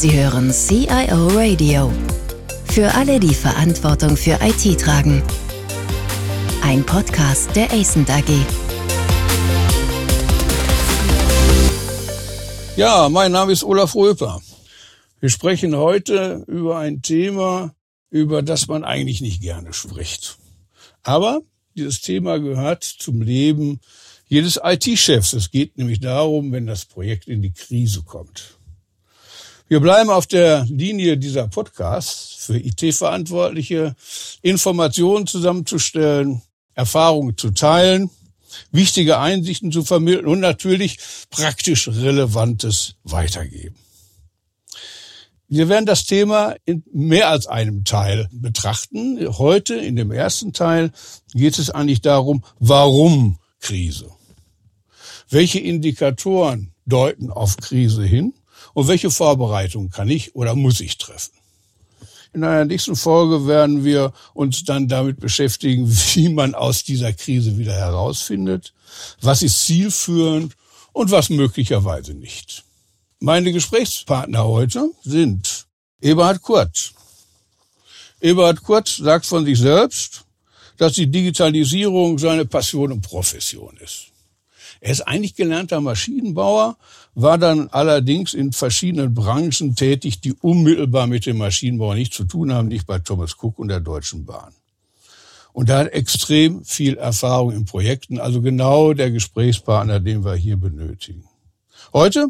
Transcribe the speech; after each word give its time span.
Sie 0.00 0.18
hören 0.18 0.50
CIO 0.50 1.26
Radio. 1.28 1.92
Für 2.64 2.94
alle, 2.94 3.20
die 3.20 3.34
Verantwortung 3.34 4.16
für 4.16 4.38
IT 4.40 4.80
tragen. 4.80 5.22
Ein 6.62 6.86
Podcast 6.86 7.54
der 7.54 7.70
ACENT 7.70 8.08
AG. 8.08 8.30
Ja, 12.78 13.10
mein 13.10 13.30
Name 13.30 13.52
ist 13.52 13.62
Olaf 13.62 13.94
Röper. 13.94 14.40
Wir 15.20 15.28
sprechen 15.28 15.76
heute 15.76 16.44
über 16.46 16.78
ein 16.78 17.02
Thema, 17.02 17.74
über 18.08 18.40
das 18.40 18.68
man 18.68 18.84
eigentlich 18.84 19.20
nicht 19.20 19.42
gerne 19.42 19.74
spricht. 19.74 20.38
Aber 21.02 21.42
dieses 21.76 22.00
Thema 22.00 22.38
gehört 22.38 22.84
zum 22.84 23.20
Leben 23.20 23.80
jedes 24.28 24.58
IT-Chefs. 24.64 25.34
Es 25.34 25.50
geht 25.50 25.76
nämlich 25.76 26.00
darum, 26.00 26.52
wenn 26.52 26.66
das 26.66 26.86
Projekt 26.86 27.28
in 27.28 27.42
die 27.42 27.52
Krise 27.52 28.02
kommt. 28.02 28.59
Wir 29.70 29.78
bleiben 29.78 30.10
auf 30.10 30.26
der 30.26 30.66
Linie 30.68 31.16
dieser 31.16 31.46
Podcasts 31.46 32.44
für 32.44 32.58
IT-Verantwortliche, 32.58 33.94
Informationen 34.42 35.28
zusammenzustellen, 35.28 36.42
Erfahrungen 36.74 37.38
zu 37.38 37.52
teilen, 37.52 38.10
wichtige 38.72 39.20
Einsichten 39.20 39.70
zu 39.70 39.84
vermitteln 39.84 40.26
und 40.26 40.40
natürlich 40.40 40.98
praktisch 41.30 41.86
Relevantes 41.86 42.96
weitergeben. 43.04 43.76
Wir 45.46 45.68
werden 45.68 45.86
das 45.86 46.04
Thema 46.04 46.56
in 46.64 46.82
mehr 46.92 47.28
als 47.28 47.46
einem 47.46 47.84
Teil 47.84 48.28
betrachten. 48.32 49.24
Heute 49.38 49.76
in 49.76 49.94
dem 49.94 50.10
ersten 50.10 50.52
Teil 50.52 50.90
geht 51.32 51.60
es 51.60 51.70
eigentlich 51.70 52.00
darum, 52.00 52.42
warum 52.58 53.38
Krise? 53.60 54.10
Welche 55.28 55.60
Indikatoren 55.60 56.72
deuten 56.86 57.30
auf 57.30 57.56
Krise 57.56 58.02
hin? 58.02 58.34
Und 58.74 58.88
welche 58.88 59.10
Vorbereitungen 59.10 59.90
kann 59.90 60.08
ich 60.08 60.34
oder 60.34 60.54
muss 60.54 60.80
ich 60.80 60.98
treffen. 60.98 61.32
In 62.32 62.44
einer 62.44 62.64
nächsten 62.64 62.94
Folge 62.94 63.48
werden 63.48 63.84
wir 63.84 64.12
uns 64.34 64.64
dann 64.64 64.86
damit 64.86 65.18
beschäftigen, 65.18 65.88
wie 66.14 66.28
man 66.28 66.54
aus 66.54 66.84
dieser 66.84 67.12
Krise 67.12 67.58
wieder 67.58 67.74
herausfindet, 67.74 68.72
was 69.20 69.42
ist 69.42 69.66
zielführend 69.66 70.54
und 70.92 71.10
was 71.10 71.30
möglicherweise 71.30 72.14
nicht. 72.14 72.64
Meine 73.18 73.52
Gesprächspartner 73.52 74.44
heute 74.44 74.90
sind 75.02 75.66
Eberhard 76.00 76.40
Kurt. 76.40 76.92
Eberhard 78.20 78.62
Kurt 78.62 78.88
sagt 78.88 79.26
von 79.26 79.44
sich 79.44 79.58
selbst, 79.58 80.24
dass 80.76 80.94
die 80.94 81.10
Digitalisierung 81.10 82.18
seine 82.18 82.46
Passion 82.46 82.92
und 82.92 83.02
Profession 83.02 83.76
ist. 83.78 84.06
Er 84.80 84.92
ist 84.92 85.02
eigentlich 85.02 85.34
gelernter 85.34 85.80
Maschinenbauer, 85.80 86.76
war 87.14 87.38
dann 87.38 87.68
allerdings 87.68 88.34
in 88.34 88.52
verschiedenen 88.52 89.14
Branchen 89.14 89.74
tätig, 89.74 90.20
die 90.20 90.34
unmittelbar 90.34 91.06
mit 91.06 91.26
dem 91.26 91.38
Maschinenbau 91.38 91.94
nichts 91.94 92.16
zu 92.16 92.24
tun 92.24 92.52
haben, 92.52 92.68
nicht 92.68 92.86
bei 92.86 92.98
Thomas 92.98 93.36
Cook 93.40 93.58
und 93.58 93.68
der 93.68 93.80
Deutschen 93.80 94.24
Bahn. 94.24 94.52
Und 95.52 95.68
er 95.68 95.78
hat 95.78 95.92
extrem 95.92 96.64
viel 96.64 96.96
Erfahrung 96.96 97.52
in 97.52 97.64
Projekten, 97.64 98.20
also 98.20 98.40
genau 98.40 98.92
der 98.92 99.10
Gesprächspartner, 99.10 99.98
den 99.98 100.24
wir 100.24 100.34
hier 100.34 100.56
benötigen. 100.56 101.24
Heute 101.92 102.28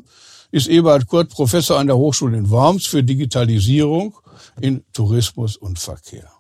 ist 0.51 0.69
Eberhard 0.69 1.07
Kurt 1.07 1.29
Professor 1.29 1.79
an 1.79 1.87
der 1.87 1.97
Hochschule 1.97 2.37
in 2.37 2.51
Worms 2.51 2.87
für 2.87 3.03
Digitalisierung 3.03 4.15
in 4.61 4.85
Tourismus 4.93 5.57
und 5.57 5.79
Verkehr. 5.79 6.31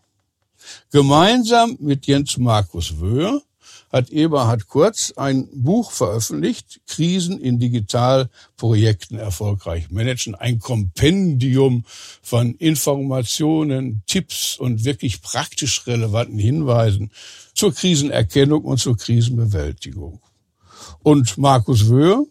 Gemeinsam 0.90 1.76
mit 1.80 2.06
Jens 2.06 2.38
Markus 2.38 2.98
Wöhr 2.98 3.42
hat 3.90 4.10
Eberhard 4.10 4.68
Kurz 4.68 5.12
ein 5.16 5.48
Buch 5.52 5.90
veröffentlicht, 5.90 6.80
Krisen 6.86 7.40
in 7.40 7.58
Digitalprojekten 7.58 9.18
erfolgreich 9.18 9.90
managen, 9.90 10.34
ein 10.36 10.60
Kompendium 10.60 11.84
von 12.22 12.54
Informationen, 12.54 14.02
Tipps 14.06 14.56
und 14.56 14.84
wirklich 14.84 15.22
praktisch 15.22 15.86
relevanten 15.86 16.38
Hinweisen 16.38 17.10
zur 17.54 17.74
Krisenerkennung 17.74 18.64
und 18.64 18.78
zur 18.78 18.96
Krisenbewältigung. 18.96 20.20
Und 21.02 21.36
Markus 21.36 21.88
Wöhr 21.88 22.24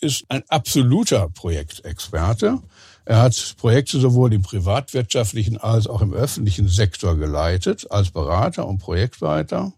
ist 0.00 0.24
ein 0.28 0.42
absoluter 0.48 1.28
Projektexperte. 1.28 2.60
Er 3.04 3.22
hat 3.22 3.54
Projekte 3.58 4.00
sowohl 4.00 4.32
im 4.32 4.42
privatwirtschaftlichen 4.42 5.58
als 5.58 5.86
auch 5.86 6.02
im 6.02 6.12
öffentlichen 6.12 6.68
Sektor 6.68 7.16
geleitet, 7.16 7.86
als 7.90 8.10
Berater 8.10 8.66
und 8.66 8.78
Projektleiter. 8.78 9.72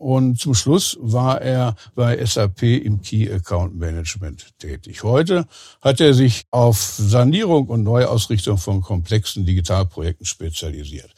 Und 0.00 0.40
zum 0.40 0.54
Schluss 0.54 0.96
war 0.98 1.42
er 1.42 1.76
bei 1.94 2.24
SAP 2.24 2.62
im 2.62 3.02
Key 3.02 3.30
Account 3.30 3.78
Management 3.78 4.58
tätig. 4.58 5.02
Heute 5.02 5.46
hat 5.82 6.00
er 6.00 6.14
sich 6.14 6.46
auf 6.50 6.80
Sanierung 6.80 7.66
und 7.66 7.82
Neuausrichtung 7.82 8.56
von 8.56 8.80
komplexen 8.80 9.44
Digitalprojekten 9.44 10.24
spezialisiert. 10.24 11.10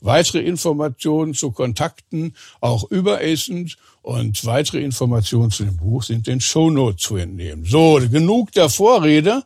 Weitere 0.00 0.38
Informationen 0.38 1.34
zu 1.34 1.50
Kontakten 1.50 2.34
auch 2.62 2.90
über 2.90 3.20
ACENT 3.20 3.76
und 4.00 4.42
weitere 4.46 4.82
Informationen 4.82 5.50
zu 5.50 5.64
dem 5.64 5.76
Buch 5.76 6.02
sind 6.02 6.26
den 6.26 6.40
Shownotes 6.40 7.02
zu 7.02 7.16
entnehmen. 7.16 7.66
So, 7.66 8.00
genug 8.10 8.52
der 8.52 8.70
Vorrede. 8.70 9.42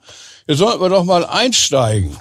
Jetzt 0.47 0.59
sollten 0.59 0.81
wir 0.81 0.88
doch 0.88 1.05
mal 1.05 1.26
einsteigen. 1.26 2.16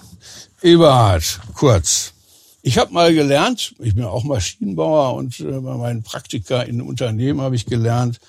Eberhard, 0.63 1.39
kurz. 1.53 2.15
Ich 2.65 2.77
habe 2.77 2.93
mal 2.93 3.13
gelernt, 3.13 3.75
ich 3.79 3.93
bin 3.93 4.05
auch 4.05 4.23
Maschinenbauer 4.23 5.15
und 5.15 5.37
äh, 5.41 5.59
bei 5.59 5.75
meinen 5.75 6.01
Praktika 6.01 6.61
in 6.61 6.81
Unternehmen 6.81 7.41
habe 7.41 7.57
ich 7.57 7.65
gelernt, 7.65 8.21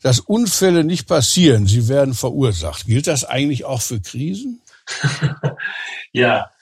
dass 0.00 0.20
Unfälle 0.20 0.84
nicht 0.84 1.08
passieren, 1.08 1.66
sie 1.66 1.88
werden 1.88 2.14
verursacht. 2.14 2.86
Gilt 2.86 3.08
das 3.08 3.24
eigentlich 3.24 3.64
auch 3.64 3.82
für 3.82 4.00
Krisen? 4.00 4.62
ja, 6.12 6.52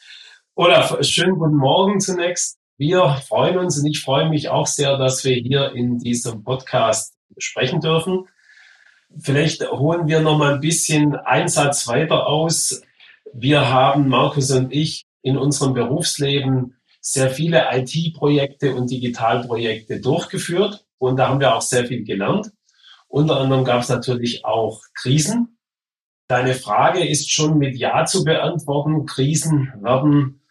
Olaf, 0.54 0.96
schönen 1.02 1.38
guten 1.38 1.56
Morgen 1.56 2.00
zunächst. 2.00 2.56
Wir 2.78 3.20
freuen 3.28 3.58
uns 3.58 3.78
und 3.78 3.84
ich 3.84 4.00
freue 4.00 4.30
mich 4.30 4.48
auch 4.48 4.66
sehr, 4.66 4.96
dass 4.96 5.22
wir 5.22 5.34
hier 5.34 5.72
in 5.72 5.98
diesem 5.98 6.42
Podcast 6.42 7.12
sprechen 7.36 7.82
dürfen. 7.82 8.26
Vielleicht 9.18 9.70
holen 9.70 10.08
wir 10.08 10.20
noch 10.20 10.38
mal 10.38 10.54
ein 10.54 10.60
bisschen 10.60 11.14
Einsatz 11.14 11.86
weiter 11.88 12.26
aus. 12.26 12.80
Wir 13.34 13.68
haben, 13.68 14.08
Markus 14.08 14.50
und 14.50 14.72
ich, 14.72 15.04
in 15.20 15.36
unserem 15.36 15.74
Berufsleben 15.74 16.77
sehr 17.12 17.30
viele 17.30 17.66
IT-Projekte 17.72 18.74
und 18.74 18.91
Digitalprojekte 18.91 20.00
durchgeführt 20.00 20.84
und 20.98 21.16
da 21.16 21.28
haben 21.28 21.41
wir 21.41 21.54
auch 21.54 21.62
sehr 21.62 21.86
viel 21.86 22.04
gelernt. 22.04 22.52
Unter 23.06 23.41
anderem 23.41 23.64
gab 23.64 23.82
es 23.82 23.88
natürlich 23.88 24.44
auch 24.44 24.82
Krisen. 24.94 25.58
Deine 26.26 26.54
Frage 26.54 27.06
ist 27.06 27.30
schon 27.32 27.56
mit 27.56 27.76
Ja 27.76 28.04
zu 28.04 28.24
beantworten. 28.24 29.06
Krisen 29.06 29.72
werden 29.80 30.42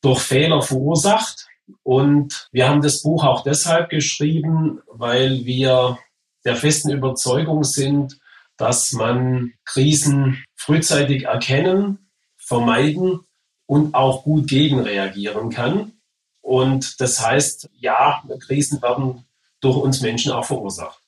durch 0.00 0.20
Fehler 0.20 0.62
verursacht. 0.62 1.48
Und 1.82 2.48
wir 2.52 2.68
haben 2.68 2.80
das 2.80 3.02
Buch 3.02 3.24
auch 3.24 3.42
deshalb 3.42 3.90
geschrieben, 3.90 4.80
weil 4.86 5.44
wir 5.44 5.98
der 6.44 6.54
festen 6.54 6.92
Überzeugung 6.92 7.64
sind, 7.64 8.20
dass 8.56 8.92
man 8.92 9.54
Krisen 9.64 10.44
frühzeitig 10.54 11.24
erkennen, 11.24 12.08
vermeiden 12.36 13.20
und 13.66 13.94
auch 13.94 14.22
gut 14.22 14.46
gegenreagieren 14.46 15.50
kann. 15.50 15.95
Und 16.46 17.00
das 17.00 17.20
heißt, 17.20 17.70
ja, 17.80 18.22
Krisen 18.38 18.80
werden 18.80 19.24
durch 19.60 19.76
uns 19.78 20.00
Menschen 20.00 20.30
auch 20.30 20.44
verursacht. 20.44 21.02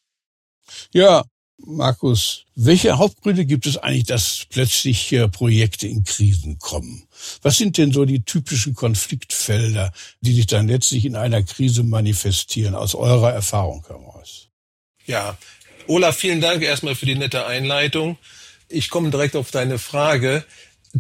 Ja, 0.93 1.23
Markus, 1.59 2.45
welche 2.57 2.99
Hauptgründe 2.99 3.47
gibt 3.47 3.65
es 3.67 3.77
eigentlich, 3.77 4.07
dass 4.07 4.47
plötzlich 4.51 5.17
Projekte 5.31 5.87
in 5.87 6.03
Krisen 6.03 6.59
kommen? 6.59 7.07
Was 7.41 7.57
sind 7.57 7.79
denn 7.79 7.93
so 7.93 8.05
die 8.05 8.25
typischen 8.25 8.75
Konfliktfelder, 8.75 9.93
die 10.23 10.35
sich 10.35 10.49
dann 10.49 10.67
letztlich 10.67 11.05
in 11.05 11.15
einer 11.15 11.45
Krise 11.45 11.85
manifestieren, 11.85 12.75
aus 12.75 12.97
eurer 12.97 13.33
Erfahrung 13.33 13.87
heraus? 13.87 14.49
Ja, 15.07 15.39
Olaf, 15.87 16.17
vielen 16.17 16.41
Dank 16.41 16.63
erstmal 16.65 16.97
für 16.97 17.07
die 17.07 17.15
nette 17.15 17.47
Einleitung. 17.47 18.19
Ich 18.69 18.91
komme 18.91 19.11
direkt 19.11 19.37
auf 19.37 19.53
deine 19.53 19.79
Frage 19.79 20.45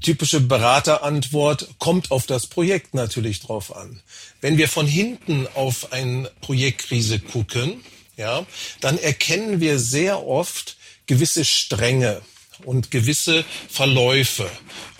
typische 0.00 0.40
Beraterantwort 0.40 1.69
kommt 1.79 2.11
auf 2.11 2.26
das 2.26 2.46
Projekt 2.46 2.94
natürlich 2.94 3.40
drauf 3.40 3.75
an. 3.75 4.00
Wenn 4.40 4.58
wir 4.58 4.69
von 4.69 4.87
hinten 4.87 5.46
auf 5.55 5.93
eine 5.93 6.31
Projektkrise 6.40 7.20
gucken, 7.20 7.82
ja, 8.17 8.44
dann 8.81 8.99
erkennen 8.99 9.61
wir 9.61 9.79
sehr 9.79 10.26
oft 10.26 10.76
gewisse 11.06 11.44
Stränge 11.44 12.20
und 12.64 12.90
gewisse 12.90 13.44
Verläufe. 13.69 14.50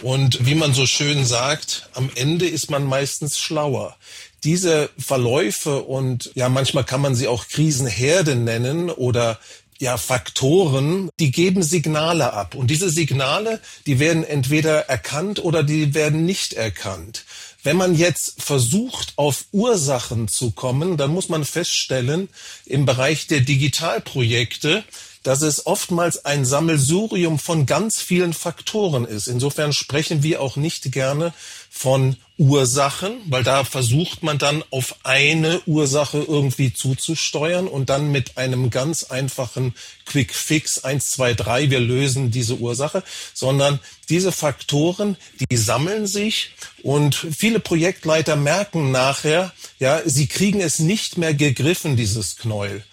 Und 0.03 0.47
wie 0.47 0.55
man 0.55 0.73
so 0.75 0.87
schön 0.87 1.25
sagt, 1.27 1.89
am 1.95 2.11
Ende 2.15 2.47
ist 2.47 2.71
man 2.71 2.85
meistens 2.85 3.39
schlauer. 3.39 3.97
Diese 4.45 4.91
Verläufe 4.97 5.83
und 5.83 6.31
ja, 6.35 6.49
manchmal 6.49 6.85
kann 6.85 7.01
man 7.01 7.17
sie 7.17 7.27
auch 7.27 7.49
Krisenherde 7.49 8.37
nennen 8.37 8.91
oder 8.91 9.41
ja, 9.81 9.97
Faktoren, 9.97 11.09
die 11.21 11.31
geben 11.31 11.63
Signale 11.63 12.33
ab. 12.33 12.55
Und 12.55 12.69
diese 12.69 12.91
Signale, 12.91 13.61
die 13.87 13.99
werden 13.99 14.25
entweder 14.25 14.89
erkannt 14.89 15.43
oder 15.43 15.63
die 15.63 15.95
werden 15.95 16.25
nicht 16.25 16.55
erkannt. 16.55 17.25
Wenn 17.63 17.77
man 17.77 17.95
jetzt 17.95 18.43
versucht, 18.43 19.13
auf 19.17 19.45
Ursachen 19.53 20.29
zu 20.29 20.53
kommen, 20.53 20.97
dann 20.97 21.11
muss 21.11 21.29
man 21.29 21.45
feststellen, 21.45 22.29
im 22.67 22.87
Bereich 22.87 23.27
der 23.27 23.41
Digitalprojekte 23.41 24.85
dass 25.23 25.43
es 25.43 25.67
oftmals 25.67 26.25
ein 26.25 26.45
Sammelsurium 26.45 27.39
von 27.39 27.67
ganz 27.67 28.01
vielen 28.01 28.33
Faktoren 28.33 29.05
ist. 29.05 29.29
Insofern 29.29 29.73
sprechen 29.73 30.23
wir 30.23 30.41
auch 30.41 30.57
nicht 30.57 30.93
gerne 30.93 31.33
von 31.71 32.17
Ursachen, 32.39 33.21
weil 33.27 33.43
da 33.43 33.65
versucht 33.65 34.23
man 34.23 34.39
dann 34.39 34.63
auf 34.71 34.95
eine 35.03 35.61
Ursache 35.67 36.19
irgendwie 36.19 36.73
zuzusteuern 36.73 37.67
und 37.67 37.91
dann 37.91 38.13
mit 38.13 38.39
einem 38.39 38.71
ganz 38.71 39.05
einfachen 39.05 39.75
Quick 40.07 40.33
Fix 40.33 40.85
1, 40.85 41.11
2, 41.11 41.35
3, 41.35 41.71
wir 41.71 41.81
lösen 41.81 42.31
diese 42.31 42.57
Ursache, 42.57 43.03
sondern 43.35 43.81
diese 44.09 44.31
Faktoren, 44.31 45.17
die 45.51 45.57
sammeln 45.57 46.07
sich 46.07 46.53
und 46.83 47.17
viele 47.17 47.59
Projektleiter 47.59 48.37
merken 48.37 48.93
nachher, 48.93 49.53
ja, 49.81 50.01
sie 50.05 50.29
kriegen 50.29 50.61
es 50.61 50.79
nicht 50.79 51.19
mehr 51.19 51.35
gegriffen, 51.35 51.97
dieses 51.97 52.37
Knäuel. 52.37 52.85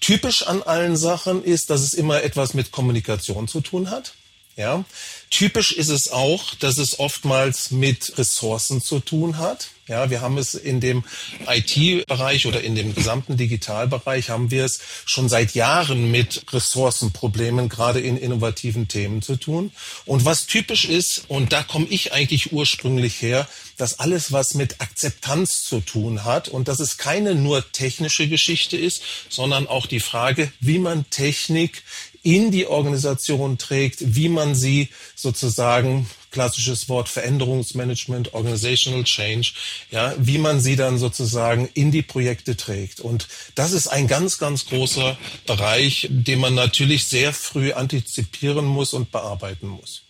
Typisch 0.00 0.46
an 0.46 0.62
allen 0.62 0.96
Sachen 0.96 1.44
ist, 1.44 1.70
dass 1.70 1.82
es 1.82 1.94
immer 1.94 2.22
etwas 2.22 2.54
mit 2.54 2.72
Kommunikation 2.72 3.48
zu 3.48 3.60
tun 3.60 3.90
hat. 3.90 4.14
Ja, 4.56 4.84
typisch 5.30 5.72
ist 5.72 5.88
es 5.88 6.10
auch, 6.10 6.54
dass 6.56 6.76
es 6.78 6.98
oftmals 6.98 7.70
mit 7.70 8.18
Ressourcen 8.18 8.82
zu 8.82 9.00
tun 9.00 9.38
hat. 9.38 9.70
Ja, 9.90 10.08
wir 10.08 10.20
haben 10.20 10.38
es 10.38 10.54
in 10.54 10.78
dem 10.78 11.02
IT-Bereich 11.48 12.46
oder 12.46 12.60
in 12.60 12.76
dem 12.76 12.94
gesamten 12.94 13.36
Digitalbereich 13.36 14.30
haben 14.30 14.52
wir 14.52 14.64
es 14.64 14.78
schon 15.04 15.28
seit 15.28 15.54
Jahren 15.56 16.12
mit 16.12 16.44
Ressourcenproblemen, 16.52 17.68
gerade 17.68 17.98
in 17.98 18.16
innovativen 18.16 18.86
Themen 18.86 19.20
zu 19.20 19.34
tun. 19.34 19.72
Und 20.06 20.24
was 20.24 20.46
typisch 20.46 20.84
ist, 20.84 21.24
und 21.26 21.52
da 21.52 21.64
komme 21.64 21.86
ich 21.90 22.12
eigentlich 22.12 22.52
ursprünglich 22.52 23.20
her, 23.20 23.48
dass 23.78 23.98
alles, 23.98 24.30
was 24.30 24.54
mit 24.54 24.80
Akzeptanz 24.80 25.64
zu 25.64 25.80
tun 25.80 26.24
hat 26.24 26.48
und 26.48 26.68
dass 26.68 26.78
es 26.78 26.96
keine 26.96 27.34
nur 27.34 27.72
technische 27.72 28.28
Geschichte 28.28 28.76
ist, 28.76 29.02
sondern 29.28 29.66
auch 29.66 29.86
die 29.86 30.00
Frage, 30.00 30.52
wie 30.60 30.78
man 30.78 31.10
Technik 31.10 31.82
in 32.22 32.50
die 32.50 32.66
Organisation 32.66 33.58
trägt, 33.58 34.14
wie 34.14 34.28
man 34.28 34.54
sie 34.54 34.88
sozusagen 35.14 36.08
klassisches 36.30 36.88
Wort 36.88 37.08
Veränderungsmanagement, 37.08 38.34
Organizational 38.34 39.04
Change, 39.04 39.52
ja, 39.90 40.14
wie 40.18 40.38
man 40.38 40.60
sie 40.60 40.76
dann 40.76 40.98
sozusagen 40.98 41.68
in 41.74 41.90
die 41.90 42.02
Projekte 42.02 42.56
trägt. 42.56 43.00
Und 43.00 43.28
das 43.54 43.72
ist 43.72 43.88
ein 43.88 44.06
ganz, 44.06 44.38
ganz 44.38 44.66
großer 44.66 45.18
Bereich, 45.46 46.08
den 46.10 46.38
man 46.38 46.54
natürlich 46.54 47.06
sehr 47.06 47.32
früh 47.32 47.72
antizipieren 47.72 48.64
muss 48.64 48.94
und 48.94 49.10
bearbeiten 49.10 49.68
muss. 49.68 50.02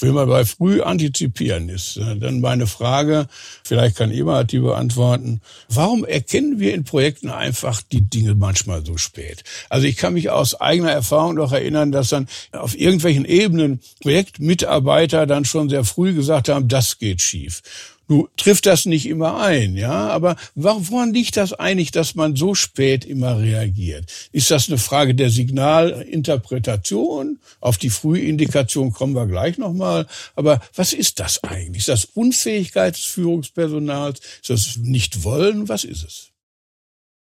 Wenn 0.00 0.14
man 0.14 0.28
bei 0.28 0.44
früh 0.44 0.80
antizipieren 0.80 1.68
ist, 1.68 1.96
äh, 1.96 2.16
dann 2.16 2.40
meine 2.40 2.66
Frage, 2.66 3.26
vielleicht 3.64 3.96
kann 3.96 4.12
Eberhard 4.12 4.52
die 4.52 4.60
beantworten, 4.60 5.40
warum 5.68 6.04
erkennen 6.04 6.60
wir 6.60 6.74
in 6.74 6.84
Projekten 6.84 7.30
einfach 7.30 7.82
die 7.82 8.02
Dinge 8.02 8.34
manchmal 8.34 8.84
so 8.84 8.96
spät? 8.96 9.44
Also 9.68 9.86
ich 9.86 9.96
kann 9.96 10.14
mich 10.14 10.30
aus 10.30 10.60
eigener 10.60 10.92
Erfahrung 10.92 11.34
noch 11.34 11.52
erinnern, 11.52 11.92
dass 11.92 12.08
dann 12.08 12.28
auf 12.52 12.78
irgendwelchen 12.78 13.24
Ebenen 13.24 13.80
Projektmitarbeiter 14.00 15.26
dann 15.26 15.44
schon 15.44 15.68
sehr 15.68 15.84
früh 15.84 16.14
gesagt 16.14 16.48
haben, 16.48 16.68
das 16.68 16.98
geht 16.98 17.20
schief. 17.20 17.62
Nu 18.10 18.26
trifft 18.38 18.64
das 18.64 18.86
nicht 18.86 19.04
immer 19.04 19.38
ein, 19.38 19.76
ja, 19.76 20.08
aber 20.08 20.36
woran 20.54 21.12
liegt 21.12 21.36
das 21.36 21.52
eigentlich, 21.52 21.90
dass 21.90 22.14
man 22.14 22.36
so 22.36 22.54
spät 22.54 23.04
immer 23.04 23.38
reagiert? 23.38 24.10
Ist 24.32 24.50
das 24.50 24.68
eine 24.68 24.78
Frage 24.78 25.14
der 25.14 25.28
Signalinterpretation? 25.28 27.38
Auf 27.60 27.76
die 27.76 27.90
Frühindikation 27.90 28.94
kommen 28.94 29.14
wir 29.14 29.26
gleich 29.26 29.58
nochmal. 29.58 30.06
Aber 30.34 30.62
was 30.74 30.94
ist 30.94 31.20
das 31.20 31.44
eigentlich? 31.44 31.80
Ist 31.80 31.88
das 31.88 32.06
Unfähigkeit 32.06 32.96
des 32.96 33.04
Führungspersonals? 33.04 34.20
Ist 34.40 34.48
das 34.48 34.78
Nicht-Wollen? 34.78 35.68
Was 35.68 35.84
ist 35.84 36.02
es? 36.02 36.30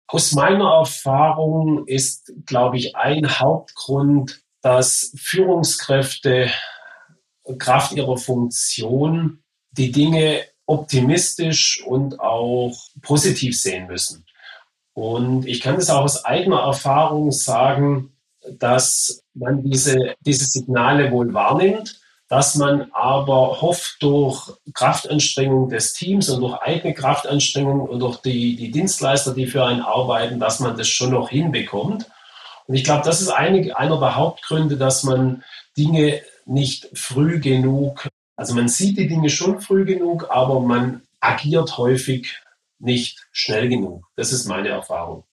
Aus 0.07 0.33
meiner 0.33 0.79
Erfahrung 0.79 1.87
ist, 1.87 2.33
glaube 2.47 2.79
ich, 2.79 2.97
ein 2.97 3.39
Hauptgrund, 3.39 4.41
dass 4.63 5.13
Führungskräfte 5.17 6.51
Kraft 7.59 7.93
ihrer 7.93 8.17
Funktion 8.17 9.43
die 9.73 9.91
Dinge 9.91 10.45
optimistisch 10.67 11.83
und 11.87 12.21
auch 12.21 12.77
positiv 13.03 13.61
sehen 13.61 13.87
müssen. 13.87 14.25
Und 14.95 15.47
ich 15.47 15.61
kann 15.61 15.77
es 15.77 15.91
auch 15.91 16.03
aus 16.03 16.25
eigener 16.25 16.61
Erfahrung 16.61 17.33
sagen, 17.33 18.13
dass 18.59 19.23
man 19.35 19.63
diese, 19.63 20.15
diese 20.21 20.45
Signale 20.45 21.11
wohl 21.11 21.33
wahrnimmt, 21.33 22.01
dass 22.29 22.55
man 22.55 22.91
aber 22.93 23.61
hofft, 23.61 24.03
durch 24.03 24.53
Kraftanstrengung 24.73 25.69
des 25.69 25.93
Teams 25.93 26.29
und 26.31 26.41
durch 26.41 26.55
eigene 26.63 26.95
Kraftanstrengung 26.95 27.81
und 27.81 28.01
durch 28.01 28.19
die, 28.19 28.57
die 28.57 28.71
Dienstleister, 28.71 29.35
die 29.35 29.47
für 29.47 29.65
einen 29.65 29.83
arbeiten, 29.83 30.41
dass 30.41 30.61
man 30.61 30.77
das 30.77 30.89
schon 30.89 31.11
noch 31.11 31.29
hinbekommt. 31.29 32.11
Und 32.67 32.75
ich 32.75 32.85
glaube, 32.85 33.05
das 33.05 33.21
ist 33.21 33.29
eine, 33.29 33.77
einer 33.77 33.99
der 33.99 34.17
Hauptgründe, 34.17 34.77
dass 34.77 35.05
man 35.05 35.45
Dinge 35.77 36.23
nicht 36.47 36.89
früh 36.95 37.39
genug 37.41 38.09
also 38.37 38.55
man 38.55 38.69
sieht 38.69 38.99
die 38.99 39.09
Dinge 39.09 39.31
schon 39.31 39.61
früh 39.61 39.85
genug, 39.85 40.27
aber 40.31 40.61
man 40.61 41.03
agiert 41.21 41.79
häufig 41.79 42.41
nicht 42.79 43.27
schnell 43.31 43.69
genug. 43.69 44.07
Das 44.17 44.33
ist 44.33 44.47
meine 44.47 44.69
Erfahrung. 44.69 45.25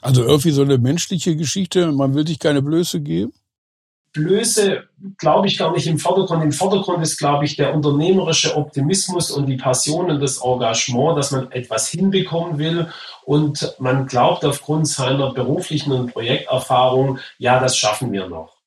Also 0.00 0.22
irgendwie 0.22 0.52
so 0.52 0.62
eine 0.62 0.78
menschliche 0.78 1.36
Geschichte, 1.36 1.92
man 1.92 2.14
will 2.14 2.26
sich 2.26 2.38
keine 2.38 2.62
Blöße 2.62 3.00
geben? 3.00 3.32
Blöße 4.12 4.84
glaube 5.18 5.48
ich 5.48 5.58
gar 5.58 5.72
nicht 5.72 5.86
im 5.86 5.98
Vordergrund. 5.98 6.42
Im 6.42 6.52
Vordergrund 6.52 7.02
ist, 7.02 7.18
glaube 7.18 7.44
ich, 7.44 7.56
der 7.56 7.74
unternehmerische 7.74 8.56
Optimismus 8.56 9.30
und 9.30 9.46
die 9.46 9.56
Passion 9.56 10.10
und 10.10 10.20
das 10.20 10.40
Engagement, 10.42 11.18
dass 11.18 11.30
man 11.30 11.52
etwas 11.52 11.88
hinbekommen 11.88 12.58
will 12.58 12.88
und 13.24 13.74
man 13.78 14.06
glaubt 14.06 14.44
aufgrund 14.44 14.88
seiner 14.88 15.32
beruflichen 15.32 15.92
und 15.92 16.12
Projekterfahrung, 16.12 17.18
ja, 17.38 17.60
das 17.60 17.76
schaffen 17.76 18.10
wir 18.12 18.28
noch. 18.28 18.57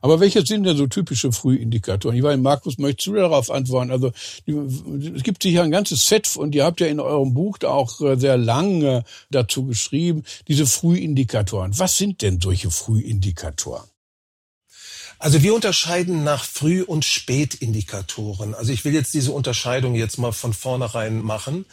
Aber 0.00 0.20
welche 0.20 0.44
sind 0.44 0.64
denn 0.64 0.76
so 0.76 0.86
typische 0.86 1.32
Frühindikatoren? 1.32 2.16
Ich 2.16 2.22
weiß, 2.22 2.38
Markus, 2.38 2.78
möchtest 2.78 3.08
du 3.08 3.14
darauf 3.14 3.50
antworten? 3.50 3.90
Also 3.90 4.12
es 4.46 5.22
gibt 5.22 5.42
sicher 5.42 5.62
ein 5.62 5.70
ganzes 5.70 6.08
Set 6.08 6.36
und 6.36 6.54
ihr 6.54 6.64
habt 6.64 6.80
ja 6.80 6.86
in 6.86 7.00
eurem 7.00 7.34
Buch 7.34 7.58
da 7.58 7.68
auch 7.68 8.00
äh, 8.00 8.16
sehr 8.16 8.36
lange 8.36 9.04
dazu 9.30 9.66
geschrieben, 9.66 10.24
diese 10.48 10.66
Frühindikatoren. 10.66 11.78
Was 11.78 11.98
sind 11.98 12.22
denn 12.22 12.40
solche 12.40 12.70
Frühindikatoren? 12.70 13.84
Also 15.18 15.42
wir 15.42 15.54
unterscheiden 15.54 16.24
nach 16.24 16.44
Früh- 16.44 16.82
und 16.82 17.04
Spätindikatoren. 17.04 18.54
Also 18.54 18.72
ich 18.72 18.86
will 18.86 18.94
jetzt 18.94 19.12
diese 19.12 19.32
Unterscheidung 19.32 19.94
jetzt 19.94 20.16
mal 20.16 20.32
von 20.32 20.54
vornherein 20.54 21.20
machen. 21.20 21.66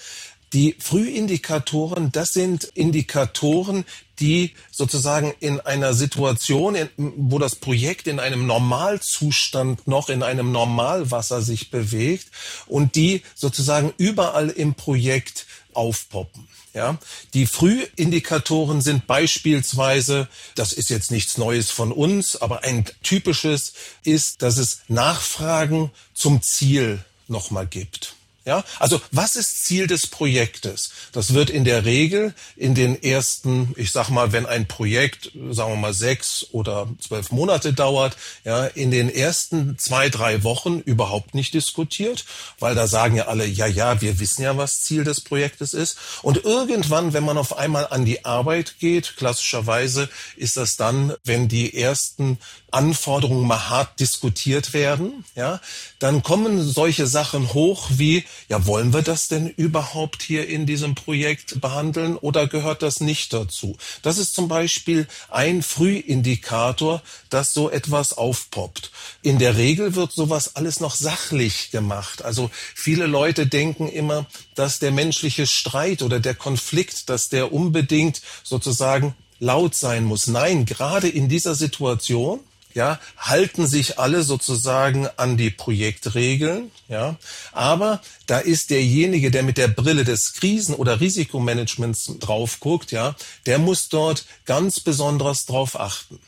Die 0.54 0.76
Frühindikatoren, 0.80 2.12
das 2.14 2.30
sind 2.30 2.64
Indikatoren, 2.64 3.84
die 4.20 4.54
sozusagen 4.72 5.34
in 5.40 5.60
einer 5.60 5.94
Situation, 5.94 6.78
wo 6.98 7.38
das 7.38 7.56
Projekt 7.56 8.08
in 8.08 8.20
einem 8.20 8.48
Normalzustand 8.48 9.88
noch 9.88 10.10
in 10.10 10.24
einem 10.24 10.52
Normalwasser 10.52 11.42
sich 11.42 11.70
bewegt 11.70 12.28
und 12.66 12.96
die 12.96 13.24
sozusagen 13.36 13.94
überall 13.98 14.50
im 14.50 14.74
Projekt 14.74 15.46
aufpoppen. 15.74 16.48
Ja, 16.74 16.98
die 17.34 17.48
Frühindikatoren 17.48 18.82
sind 18.82 19.08
beispielsweise, 19.08 20.28
das 20.56 20.74
ist 20.74 20.90
jetzt 20.90 21.12
nichts 21.12 21.38
Neues 21.38 21.72
von 21.72 21.92
uns, 21.92 22.36
aber 22.36 22.64
ein 22.64 22.86
typisches 23.02 23.74
ist, 24.04 24.44
dass 24.44 24.58
es 24.58 24.82
Nachfragen 24.88 25.92
zum 26.14 26.42
Ziel 26.42 27.04
nochmal 27.28 27.66
gibt. 27.66 28.17
Ja, 28.48 28.64
also 28.80 29.02
was 29.12 29.36
ist 29.36 29.66
Ziel 29.66 29.88
des 29.88 30.08
Projektes? 30.08 30.92
Das 31.12 31.34
wird 31.34 31.50
in 31.50 31.66
der 31.66 31.84
Regel 31.84 32.34
in 32.56 32.76
den 32.76 33.04
ersten, 33.04 33.74
ich 33.76 33.92
sag 33.92 34.10
mal, 34.10 34.32
wenn 34.32 34.46
ein 34.46 34.70
Projekt, 34.70 35.34
sagen 35.52 35.74
wir 35.74 35.76
mal 35.76 35.94
sechs 35.94 36.48
oder 36.54 36.88
zwölf 37.06 37.32
Monate 37.32 37.74
dauert, 37.74 38.16
ja, 38.46 38.64
in 38.68 38.90
den 38.90 39.14
ersten 39.14 39.78
zwei, 39.78 40.08
drei 40.08 40.44
Wochen 40.44 40.80
überhaupt 40.80 41.36
nicht 41.36 41.54
diskutiert, 41.56 42.24
weil 42.58 42.74
da 42.74 42.88
sagen 42.88 43.18
ja 43.18 43.28
alle, 43.28 43.46
ja, 43.46 43.68
ja, 43.68 44.00
wir 44.00 44.18
wissen 44.22 44.44
ja, 44.44 44.56
was 44.56 44.80
Ziel 44.80 45.04
des 45.04 45.20
Projektes 45.20 45.74
ist. 45.74 45.98
Und 46.22 46.46
irgendwann, 46.46 47.12
wenn 47.12 47.26
man 47.26 47.38
auf 47.38 47.58
einmal 47.58 47.88
an 47.88 48.06
die 48.06 48.24
Arbeit 48.24 48.80
geht, 48.80 49.18
klassischerweise 49.18 50.08
ist 50.38 50.56
das 50.56 50.78
dann, 50.78 51.14
wenn 51.26 51.50
die 51.50 51.76
ersten 51.76 52.38
Anforderungen 52.72 53.48
mal 53.48 53.70
hart 53.70 54.00
diskutiert 54.00 54.74
werden, 54.74 55.26
ja, 55.36 55.60
dann 56.00 56.22
kommen 56.24 56.64
solche 56.64 57.08
Sachen 57.08 57.54
hoch 57.54 57.90
wie, 57.92 58.24
ja, 58.50 58.66
wollen 58.66 58.94
wir 58.94 59.02
das 59.02 59.28
denn 59.28 59.48
überhaupt 59.48 60.22
hier 60.22 60.48
in 60.48 60.66
diesem 60.66 60.96
Projekt 60.96 61.60
behandeln 61.62 62.16
oder 62.18 62.48
gehört 62.48 62.82
das 62.82 63.02
nicht 63.02 63.34
dazu? 63.34 63.78
Das 64.02 64.18
ist 64.18 64.34
zum 64.34 64.48
Beispiel 64.48 65.08
ein 65.30 65.62
Frühindikator, 65.64 67.02
dass 67.30 67.54
so 67.54 67.70
etwas 67.70 68.18
aufpoppt. 68.18 68.92
In 69.22 69.40
der 69.40 69.58
Regel 69.58 69.96
wird 69.96 70.12
sowas 70.12 70.56
alles 70.56 70.80
noch 70.80 70.96
sachlich 70.96 71.72
gemacht. 71.72 72.24
Also 72.24 72.50
viele 72.76 73.08
Leute 73.08 73.48
denken 73.48 73.90
immer, 73.90 74.26
dass 74.56 74.80
der 74.80 74.92
menschliche 74.92 75.48
Streit 75.48 76.02
oder 76.02 76.20
der 76.20 76.36
Konflikt, 76.36 77.10
dass 77.10 77.30
der 77.30 77.54
unbedingt 77.54 78.22
sozusagen 78.44 79.16
laut 79.40 79.76
sein 79.76 80.04
muss. 80.04 80.28
Nein, 80.28 80.66
gerade 80.66 81.08
in 81.08 81.30
dieser 81.30 81.56
Situation 81.56 82.40
ja, 82.74 83.00
halten 83.18 83.68
sich 83.68 84.00
alle 84.00 84.24
sozusagen 84.24 85.08
an 85.18 85.38
die 85.38 85.50
Projektregeln, 85.50 86.72
ja. 86.88 87.16
Aber 87.52 88.02
da 88.28 88.40
ist 88.40 88.70
derjenige, 88.70 89.32
der 89.32 89.44
mit 89.44 89.58
der 89.58 89.68
Brille 89.68 90.04
des 90.04 90.34
Krisen- 90.34 90.76
oder 90.76 91.00
Risikomanagements 91.00 92.14
drauf 92.20 92.60
guckt, 92.60 92.92
ja, 92.92 93.16
der 93.46 93.60
muss 93.60 93.90
dort 93.90 94.26
ganz 94.46 94.80
besonders 94.80 95.46
drauf 95.46 95.80
achten. 95.80 96.20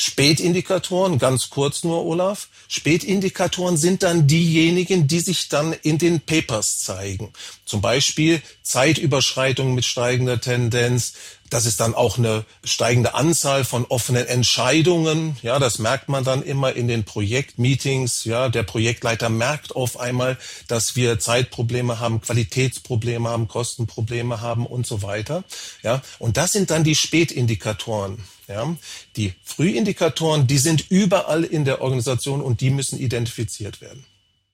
Spätindikatoren, 0.00 1.18
ganz 1.18 1.50
kurz 1.50 1.82
nur, 1.82 2.06
Olaf. 2.06 2.46
Spätindikatoren 2.68 3.76
sind 3.76 4.04
dann 4.04 4.28
diejenigen, 4.28 5.08
die 5.08 5.18
sich 5.18 5.48
dann 5.48 5.72
in 5.72 5.98
den 5.98 6.20
Papers 6.20 6.78
zeigen. 6.78 7.32
Zum 7.64 7.80
Beispiel 7.80 8.40
Zeitüberschreitung 8.62 9.74
mit 9.74 9.84
steigender 9.84 10.40
Tendenz. 10.40 11.14
Das 11.50 11.66
ist 11.66 11.80
dann 11.80 11.96
auch 11.96 12.16
eine 12.16 12.44
steigende 12.62 13.14
Anzahl 13.14 13.64
von 13.64 13.86
offenen 13.86 14.24
Entscheidungen. 14.26 15.36
Ja, 15.42 15.58
das 15.58 15.80
merkt 15.80 16.08
man 16.08 16.22
dann 16.22 16.44
immer 16.44 16.74
in 16.74 16.86
den 16.86 17.02
Projektmeetings. 17.02 18.24
Ja, 18.24 18.48
der 18.48 18.62
Projektleiter 18.62 19.30
merkt 19.30 19.74
auf 19.74 19.98
einmal, 19.98 20.38
dass 20.68 20.94
wir 20.94 21.18
Zeitprobleme 21.18 21.98
haben, 21.98 22.20
Qualitätsprobleme 22.20 23.28
haben, 23.28 23.48
Kostenprobleme 23.48 24.40
haben 24.40 24.64
und 24.64 24.86
so 24.86 25.02
weiter. 25.02 25.42
Ja, 25.82 26.02
und 26.20 26.36
das 26.36 26.52
sind 26.52 26.70
dann 26.70 26.84
die 26.84 26.94
Spätindikatoren. 26.94 28.22
Ja, 28.48 28.74
die 29.16 29.34
Frühindikatoren, 29.44 30.46
die 30.46 30.58
sind 30.58 30.90
überall 30.90 31.44
in 31.44 31.64
der 31.66 31.82
Organisation 31.82 32.40
und 32.40 32.62
die 32.62 32.70
müssen 32.70 32.98
identifiziert 32.98 33.80
werden. 33.80 34.04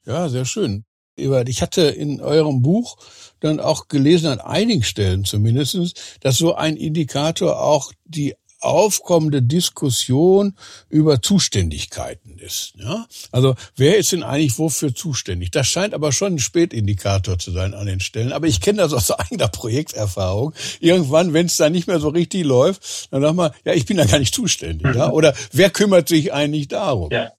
Ja, 0.04 0.28
sehr 0.28 0.44
schön. 0.44 0.84
Ich 1.16 1.62
hatte 1.62 1.82
in 1.82 2.20
eurem 2.20 2.60
Buch 2.60 2.96
dann 3.38 3.60
auch 3.60 3.86
gelesen, 3.86 4.26
an 4.26 4.40
einigen 4.40 4.82
Stellen 4.82 5.24
zumindestens, 5.24 5.94
dass 6.18 6.36
so 6.36 6.56
ein 6.56 6.76
Indikator 6.76 7.60
auch 7.60 7.92
die 8.04 8.34
aufkommende 8.64 9.42
Diskussion 9.42 10.54
über 10.88 11.22
Zuständigkeiten 11.22 12.38
ist. 12.38 12.74
Ja? 12.76 13.06
Also 13.32 13.54
wer 13.76 13.98
ist 13.98 14.12
denn 14.12 14.22
eigentlich 14.22 14.58
wofür 14.58 14.94
zuständig? 14.94 15.50
Das 15.50 15.66
scheint 15.66 15.94
aber 15.94 16.12
schon 16.12 16.34
ein 16.34 16.38
Spätindikator 16.38 17.38
zu 17.38 17.50
sein 17.50 17.74
an 17.74 17.86
den 17.86 18.00
Stellen. 18.00 18.32
Aber 18.32 18.46
ich 18.46 18.60
kenne 18.60 18.78
das 18.78 18.92
aus 18.92 19.10
eigener 19.18 19.48
Projekterfahrung. 19.48 20.54
Irgendwann, 20.80 21.32
wenn 21.32 21.46
es 21.46 21.56
da 21.56 21.70
nicht 21.70 21.86
mehr 21.86 22.00
so 22.00 22.08
richtig 22.08 22.44
läuft, 22.44 23.12
dann 23.12 23.22
sagt 23.22 23.36
man, 23.36 23.50
ja, 23.64 23.72
ich 23.72 23.86
bin 23.86 23.96
da 23.96 24.04
gar 24.04 24.18
nicht 24.18 24.34
zuständig. 24.34 24.94
Ja? 24.94 25.10
Oder 25.10 25.34
wer 25.52 25.70
kümmert 25.70 26.08
sich 26.08 26.32
eigentlich 26.32 26.68
darum? 26.68 27.10
Ja. 27.10 27.32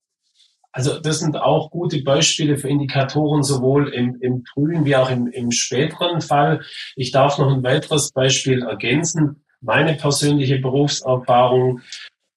Also 0.75 0.99
das 0.99 1.19
sind 1.19 1.37
auch 1.37 1.71
gute 1.71 2.03
Beispiele 2.03 2.57
für 2.57 2.67
Indikatoren, 2.67 3.43
sowohl 3.43 3.93
im, 3.93 4.17
im 4.19 4.43
frühen 4.43 4.83
wie 4.83 4.97
auch 4.97 5.09
im, 5.09 5.27
im 5.27 5.51
späteren 5.51 6.19
Fall. 6.19 6.65
Ich 6.97 7.11
darf 7.11 7.37
noch 7.37 7.49
ein 7.49 7.63
weiteres 7.63 8.11
Beispiel 8.11 8.61
ergänzen. 8.61 9.44
Meine 9.65 9.95
persönliche 9.95 10.59
Berufserfahrung, 10.59 11.81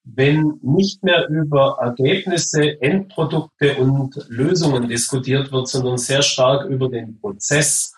wenn 0.04 0.58
nicht 0.62 1.04
mehr 1.04 1.28
über 1.28 1.76
Ergebnisse, 1.80 2.80
Endprodukte 2.80 3.76
und 3.76 4.16
Lösungen 4.28 4.88
diskutiert 4.88 5.52
wird, 5.52 5.68
sondern 5.68 5.99
sehr 5.99 6.23
stark 6.23 6.66
über 6.68 6.88
den 6.88 7.20
Prozess. 7.20 7.94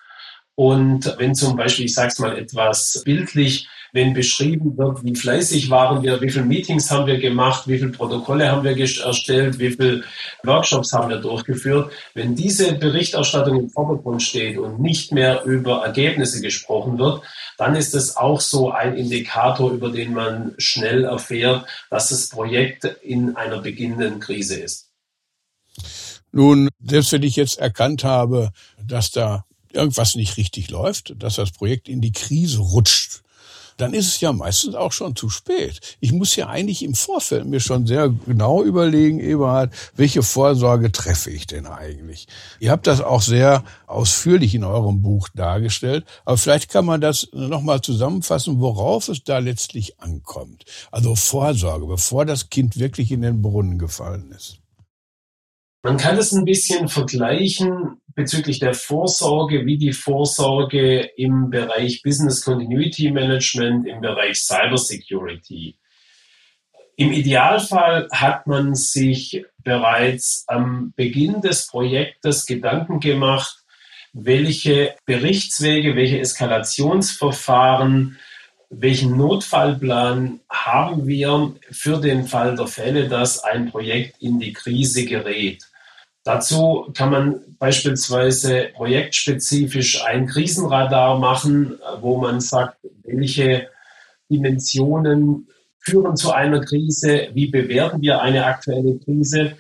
Und 0.57 1.15
wenn 1.19 1.37
zum 1.37 1.57
Beispiel, 1.57 1.85
ich 1.85 1.95
sage 1.95 2.09
es 2.09 2.19
mal 2.19 2.37
etwas 2.37 3.03
bildlich, 3.05 3.69
wenn 3.93 4.15
beschrieben 4.15 4.77
wird, 4.77 5.05
wie 5.05 5.15
fleißig 5.15 5.71
waren 5.71 6.03
wir, 6.03 6.21
wie 6.21 6.31
viele 6.31 6.45
Meetings 6.45 6.91
haben 6.91 7.07
wir 7.07 7.19
gemacht, 7.19 7.67
wie 7.67 7.79
viele 7.79 7.91
Protokolle 7.91 8.51
haben 8.51 8.65
wir 8.65 8.79
erstellt, 8.79 9.59
wie 9.59 9.71
viele 9.71 10.05
Workshops 10.45 10.93
haben 10.93 11.11
wir 11.11 11.19
durchgeführt. 11.19 11.93
Wenn 12.15 12.35
diese 12.35 12.75
Berichterstattung 12.75 13.59
im 13.59 13.71
Vordergrund 13.71 14.23
steht 14.23 14.59
und 14.59 14.81
nicht 14.81 15.13
mehr 15.13 15.45
über 15.45 15.85
Ergebnisse 15.85 16.41
gesprochen 16.41 16.99
wird, 16.99 17.23
dann 17.59 17.75
ist 17.75 17.95
es 17.95 18.17
auch 18.17 18.41
so 18.41 18.71
ein 18.71 18.97
Indikator, 18.97 19.71
über 19.71 19.91
den 19.91 20.15
man 20.15 20.55
schnell 20.59 21.05
erfährt, 21.05 21.67
dass 21.91 22.09
das 22.09 22.29
Projekt 22.29 22.85
in 23.03 23.37
einer 23.37 23.59
beginnenden 23.59 24.21
Krise 24.21 24.61
ist. 24.61 24.89
Nun, 26.33 26.69
selbst 26.83 27.13
wenn 27.13 27.23
ich 27.23 27.37
jetzt 27.37 27.59
erkannt 27.59 28.05
habe, 28.05 28.51
dass 28.83 29.11
da 29.11 29.45
irgendwas 29.73 30.15
nicht 30.15 30.37
richtig 30.37 30.71
läuft, 30.71 31.15
dass 31.23 31.37
das 31.37 31.51
Projekt 31.51 31.89
in 31.89 32.01
die 32.01 32.13
Krise 32.13 32.59
rutscht, 32.59 33.23
dann 33.77 33.95
ist 33.95 34.09
es 34.09 34.21
ja 34.21 34.33
meistens 34.33 34.75
auch 34.75 34.93
schon 34.93 35.17
zu 35.17 35.29
spät. 35.29 35.81
Ich 36.00 36.12
muss 36.12 36.37
ja 36.37 36.49
eigentlich 36.49 36.85
im 36.85 36.95
Vorfeld 36.95 37.47
mir 37.47 37.61
schon 37.61 37.87
sehr 37.87 38.09
genau 38.27 38.62
überlegen, 38.62 39.21
Eberhard, 39.21 39.73
welche 39.97 40.23
Vorsorge 40.23 40.93
treffe 40.93 41.31
ich 41.31 41.47
denn 41.47 41.67
eigentlich? 41.67 42.27
Ihr 42.59 42.71
habt 42.71 42.87
das 42.87 43.00
auch 43.00 43.23
sehr 43.23 43.65
ausführlich 43.87 44.55
in 44.55 44.65
eurem 44.65 45.03
Buch 45.03 45.29
dargestellt, 45.35 46.05
aber 46.25 46.37
vielleicht 46.37 46.71
kann 46.71 46.85
man 46.85 47.00
das 47.00 47.29
nochmal 47.33 47.81
zusammenfassen, 47.81 48.61
worauf 48.61 49.09
es 49.09 49.25
da 49.25 49.39
letztlich 49.39 50.00
ankommt. 50.00 50.65
Also 50.91 51.17
Vorsorge, 51.17 51.87
bevor 51.87 52.25
das 52.25 52.50
Kind 52.50 52.79
wirklich 52.79 53.12
in 53.12 53.23
den 53.23 53.43
Brunnen 53.43 53.79
gefallen 53.79 54.33
ist. 54.33 54.60
Man 55.83 55.97
kann 55.97 56.19
es 56.19 56.33
ein 56.33 56.45
bisschen 56.45 56.89
vergleichen 56.89 58.03
bezüglich 58.15 58.59
der 58.59 58.75
Vorsorge, 58.75 59.65
wie 59.65 59.79
die 59.79 59.93
Vorsorge 59.93 61.11
im 61.17 61.49
Bereich 61.49 62.03
Business 62.03 62.45
Continuity 62.45 63.11
Management, 63.11 63.87
im 63.87 64.03
Bereich 64.03 64.43
Cyber 64.43 64.77
Security. 64.77 65.77
Im 66.97 67.13
Idealfall 67.13 68.09
hat 68.13 68.47
man 68.47 68.75
sich 68.75 69.47
bereits 69.65 70.45
am 70.49 70.93
Beginn 70.97 71.41
des 71.41 71.67
Projektes 71.67 72.45
Gedanken 72.45 73.01
gemacht, 73.01 73.57
welche 74.13 74.95
Berichtswege, 75.07 75.97
welche 75.97 76.21
Eskalationsverfahren, 76.21 78.19
welchen 78.69 79.17
Notfallplan 79.17 80.41
haben 80.51 81.07
wir 81.07 81.55
für 81.71 82.03
den 82.03 82.27
Fall 82.27 82.55
der 82.55 82.67
Fälle, 82.67 83.09
dass 83.09 83.43
ein 83.43 83.71
Projekt 83.71 84.21
in 84.21 84.39
die 84.39 84.53
Krise 84.53 85.07
gerät. 85.07 85.70
Dazu 86.23 86.91
kann 86.95 87.11
man 87.11 87.41
beispielsweise 87.59 88.69
projektspezifisch 88.75 90.05
ein 90.05 90.27
Krisenradar 90.27 91.19
machen, 91.19 91.79
wo 92.00 92.19
man 92.19 92.41
sagt, 92.41 92.79
welche 93.05 93.69
Dimensionen 94.31 95.49
führen 95.79 96.17
zu 96.17 96.33
einer 96.33 96.61
Krise, 96.61 97.29
wie 97.33 97.47
bewerten 97.47 98.03
wir 98.03 98.21
eine 98.21 98.45
aktuelle 98.45 98.99
Krise 98.99 99.57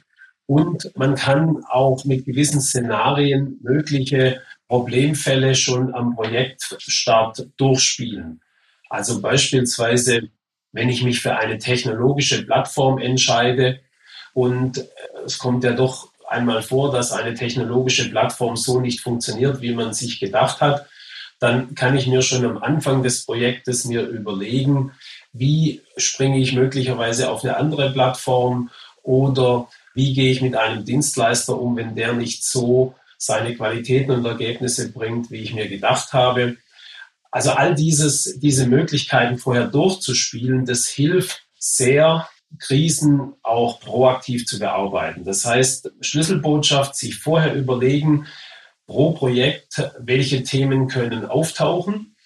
und 0.46 0.90
man 0.96 1.14
kann 1.14 1.64
auch 1.68 2.04
mit 2.04 2.24
gewissen 2.24 2.60
Szenarien 2.60 3.58
mögliche 3.62 4.42
Problemfälle 4.68 5.54
schon 5.54 5.94
am 5.94 6.14
Projektstart 6.14 7.48
durchspielen. 7.56 8.40
Also 8.88 9.20
beispielsweise, 9.22 10.28
wenn 10.72 10.88
ich 10.88 11.04
mich 11.04 11.20
für 11.20 11.36
eine 11.36 11.58
technologische 11.58 12.44
Plattform 12.44 12.98
entscheide 12.98 13.80
und 14.34 14.84
es 15.24 15.38
kommt 15.38 15.64
ja 15.64 15.72
doch 15.72 16.09
einmal 16.30 16.62
vor, 16.62 16.92
dass 16.92 17.12
eine 17.12 17.34
technologische 17.34 18.08
Plattform 18.10 18.56
so 18.56 18.80
nicht 18.80 19.00
funktioniert, 19.00 19.60
wie 19.60 19.72
man 19.72 19.92
sich 19.92 20.20
gedacht 20.20 20.60
hat, 20.60 20.86
dann 21.38 21.74
kann 21.74 21.96
ich 21.96 22.06
mir 22.06 22.22
schon 22.22 22.44
am 22.44 22.58
Anfang 22.58 23.02
des 23.02 23.24
Projektes 23.24 23.84
mir 23.86 24.06
überlegen, 24.06 24.92
wie 25.32 25.82
springe 25.96 26.38
ich 26.38 26.52
möglicherweise 26.52 27.30
auf 27.30 27.42
eine 27.42 27.56
andere 27.56 27.92
Plattform 27.92 28.70
oder 29.02 29.68
wie 29.94 30.12
gehe 30.12 30.30
ich 30.30 30.42
mit 30.42 30.54
einem 30.54 30.84
Dienstleister 30.84 31.58
um, 31.58 31.76
wenn 31.76 31.96
der 31.96 32.12
nicht 32.12 32.44
so 32.44 32.94
seine 33.16 33.54
Qualitäten 33.54 34.12
und 34.12 34.24
Ergebnisse 34.24 34.92
bringt, 34.92 35.30
wie 35.30 35.42
ich 35.42 35.54
mir 35.54 35.68
gedacht 35.68 36.12
habe. 36.12 36.56
Also 37.30 37.50
all 37.50 37.74
dieses, 37.74 38.38
diese 38.38 38.66
Möglichkeiten 38.66 39.38
vorher 39.38 39.66
durchzuspielen, 39.66 40.66
das 40.66 40.88
hilft 40.88 41.42
sehr, 41.58 42.28
Krisen 42.58 43.34
auch 43.42 43.80
proaktiv 43.80 44.46
zu 44.46 44.58
bearbeiten. 44.58 45.24
Das 45.24 45.44
heißt, 45.44 45.92
Schlüsselbotschaft, 46.00 46.96
sich 46.96 47.16
vorher 47.16 47.54
überlegen, 47.54 48.26
pro 48.86 49.12
Projekt, 49.12 49.90
welche 49.98 50.42
Themen 50.42 50.88
können 50.88 51.24
auftauchen. 51.24 52.16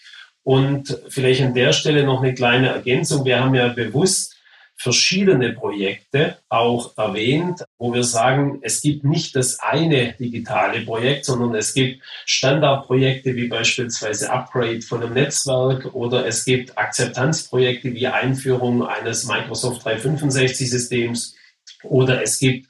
Und 0.43 0.99
vielleicht 1.09 1.43
an 1.43 1.55
der 1.55 1.73
Stelle 1.73 2.05
noch 2.05 2.23
eine 2.23 2.35
kleine 2.35 2.69
Ergänzung. 2.69 3.25
Wir 3.25 3.41
haben 3.41 3.55
ja 3.55 3.69
bewusst 3.69 4.34
verschiedene 4.77 5.53
Projekte 5.53 6.39
auch 6.49 6.97
erwähnt, 6.99 7.65
wo 7.79 7.95
wir 7.95 8.05
sagen, 8.05 8.59
es 8.63 8.81
gibt 8.83 9.05
nicht 9.05 9.35
das 9.37 9.61
eine 9.61 10.15
digitale 10.15 10.83
Projekt, 10.83 11.25
sondern 11.25 11.55
es 11.55 11.75
gibt 11.75 12.03
Standardprojekte 12.27 13.37
wie 13.37 13.49
beispielsweise 13.49 14.31
Upgrade 14.31 14.83
von 14.83 15.03
einem 15.03 15.15
Netzwerk 15.15 15.95
oder 15.95 16.27
es 16.27 16.45
gibt 16.45 16.77
Akzeptanzprojekte 16.77 17.95
wie 17.95 18.07
Einführung 18.09 18.87
eines 18.87 19.27
Microsoft 19.27 19.85
365 19.85 20.71
Systems 20.71 21.37
oder 21.85 22.23
es 22.23 22.39
gibt 22.39 22.69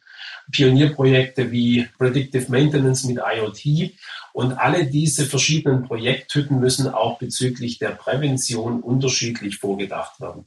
Pionierprojekte 0.51 1.51
wie 1.51 1.89
Predictive 1.99 2.51
Maintenance 2.51 3.05
mit 3.05 3.19
IoT. 3.19 3.95
Und 4.33 4.53
alle 4.53 4.87
diese 4.87 5.27
verschiedenen 5.27 5.85
Projekttypen 5.85 6.59
müssen 6.59 6.89
auch 6.89 7.19
bezüglich 7.19 7.79
der 7.79 7.91
Prävention 7.91 8.83
unterschiedlich 8.83 9.57
vorgedacht 9.57 10.21
werden. 10.21 10.45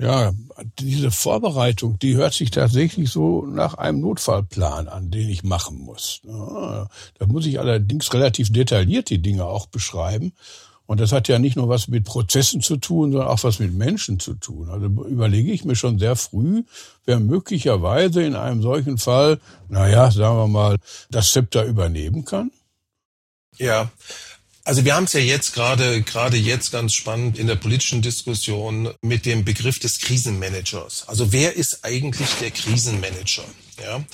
Ja, 0.00 0.32
diese 0.78 1.10
Vorbereitung, 1.10 1.98
die 1.98 2.16
hört 2.16 2.32
sich 2.32 2.50
tatsächlich 2.50 3.10
so 3.10 3.44
nach 3.44 3.74
einem 3.74 4.00
Notfallplan 4.00 4.88
an, 4.88 5.10
den 5.10 5.28
ich 5.28 5.42
machen 5.42 5.78
muss. 5.78 6.22
Da 6.24 6.88
muss 7.26 7.44
ich 7.44 7.60
allerdings 7.60 8.12
relativ 8.14 8.50
detailliert 8.50 9.10
die 9.10 9.20
Dinge 9.20 9.44
auch 9.44 9.66
beschreiben. 9.66 10.32
Und 10.86 11.00
das 11.00 11.12
hat 11.12 11.28
ja 11.28 11.38
nicht 11.38 11.54
nur 11.54 11.68
was 11.68 11.86
mit 11.86 12.04
Prozessen 12.04 12.62
zu 12.62 12.78
tun, 12.78 13.12
sondern 13.12 13.28
auch 13.28 13.44
was 13.44 13.58
mit 13.58 13.74
Menschen 13.74 14.18
zu 14.18 14.34
tun. 14.34 14.70
Also 14.70 14.86
überlege 14.86 15.52
ich 15.52 15.64
mir 15.64 15.76
schon 15.76 15.98
sehr 15.98 16.16
früh, 16.16 16.64
wer 17.04 17.20
möglicherweise 17.20 18.22
in 18.22 18.34
einem 18.34 18.62
solchen 18.62 18.96
Fall, 18.96 19.38
naja, 19.68 20.10
sagen 20.10 20.36
wir 20.36 20.48
mal, 20.48 20.78
das 21.10 21.30
Zepter 21.30 21.64
übernehmen 21.64 22.24
kann. 22.24 22.50
Ja, 23.56 23.90
also 24.64 24.84
wir 24.84 24.94
haben 24.94 25.04
es 25.04 25.12
ja 25.12 25.20
jetzt 25.20 25.54
gerade 25.54 26.02
gerade 26.02 26.36
jetzt 26.36 26.70
ganz 26.70 26.94
spannend 26.94 27.38
in 27.38 27.46
der 27.46 27.56
politischen 27.56 28.02
Diskussion 28.02 28.90
mit 29.02 29.26
dem 29.26 29.44
Begriff 29.44 29.78
des 29.78 30.00
Krisenmanagers. 30.00 31.08
Also 31.08 31.32
wer 31.32 31.56
ist 31.56 31.84
eigentlich 31.84 32.28
der 32.40 32.50
Krisenmanager? 32.50 33.44
Ja. 33.82 34.04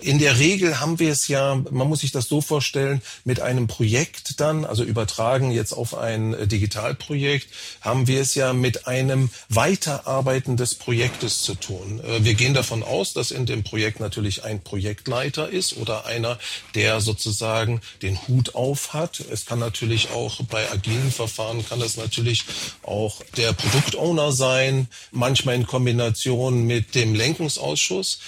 In 0.00 0.18
der 0.18 0.38
Regel 0.38 0.80
haben 0.80 0.98
wir 0.98 1.12
es 1.12 1.28
ja, 1.28 1.54
man 1.70 1.88
muss 1.88 2.00
sich 2.00 2.12
das 2.12 2.26
so 2.26 2.40
vorstellen, 2.40 3.02
mit 3.24 3.40
einem 3.40 3.66
Projekt 3.66 4.40
dann, 4.40 4.64
also 4.64 4.82
übertragen 4.82 5.50
jetzt 5.50 5.72
auf 5.72 5.96
ein 5.96 6.34
äh, 6.34 6.46
Digitalprojekt, 6.46 7.48
haben 7.80 8.06
wir 8.06 8.20
es 8.20 8.34
ja 8.34 8.52
mit 8.52 8.86
einem 8.86 9.30
Weiterarbeiten 9.48 10.56
des 10.56 10.74
Projektes 10.74 11.42
zu 11.42 11.54
tun. 11.54 12.00
Äh, 12.00 12.24
wir 12.24 12.34
gehen 12.34 12.54
davon 12.54 12.82
aus, 12.82 13.12
dass 13.12 13.30
in 13.30 13.46
dem 13.46 13.62
Projekt 13.62 14.00
natürlich 14.00 14.44
ein 14.44 14.62
Projektleiter 14.62 15.48
ist 15.48 15.76
oder 15.76 16.06
einer, 16.06 16.38
der 16.74 17.00
sozusagen 17.00 17.80
den 18.02 18.26
Hut 18.28 18.54
auf 18.54 18.94
hat. 18.94 19.20
Es 19.20 19.46
kann 19.46 19.58
natürlich 19.58 20.10
auch 20.10 20.40
bei 20.44 20.70
agilen 20.70 21.10
Verfahren 21.10 21.64
kann 21.68 21.80
das 21.80 21.96
natürlich 21.96 22.44
auch 22.82 23.22
der 23.36 23.52
Produktowner 23.52 24.32
sein, 24.32 24.88
manchmal 25.12 25.54
in 25.54 25.66
Kombination 25.66 26.64
mit 26.66 26.94
dem 26.94 27.14
Lenkungsausschuss 27.14 28.20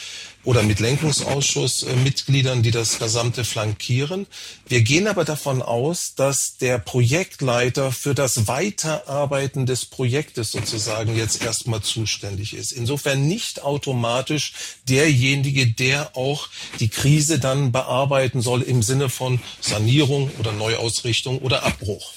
oder 0.44 0.62
mit 0.62 0.80
Lenkungsausschussmitgliedern, 0.80 2.62
die 2.62 2.70
das 2.70 2.98
Gesamte 2.98 3.44
flankieren. 3.44 4.26
Wir 4.66 4.82
gehen 4.82 5.06
aber 5.06 5.24
davon 5.24 5.62
aus, 5.62 6.14
dass 6.14 6.56
der 6.56 6.78
Projektleiter 6.78 7.92
für 7.92 8.14
das 8.14 8.48
Weiterarbeiten 8.48 9.66
des 9.66 9.84
Projektes 9.84 10.50
sozusagen 10.50 11.16
jetzt 11.16 11.44
erstmal 11.44 11.82
zuständig 11.82 12.54
ist. 12.54 12.72
Insofern 12.72 13.26
nicht 13.28 13.62
automatisch 13.62 14.52
derjenige, 14.88 15.66
der 15.66 16.16
auch 16.16 16.48
die 16.80 16.88
Krise 16.88 17.38
dann 17.38 17.70
bearbeiten 17.70 18.40
soll 18.40 18.62
im 18.62 18.82
Sinne 18.82 19.08
von 19.08 19.40
Sanierung 19.60 20.30
oder 20.38 20.52
Neuausrichtung 20.52 21.38
oder 21.38 21.62
Abbruch. 21.62 22.14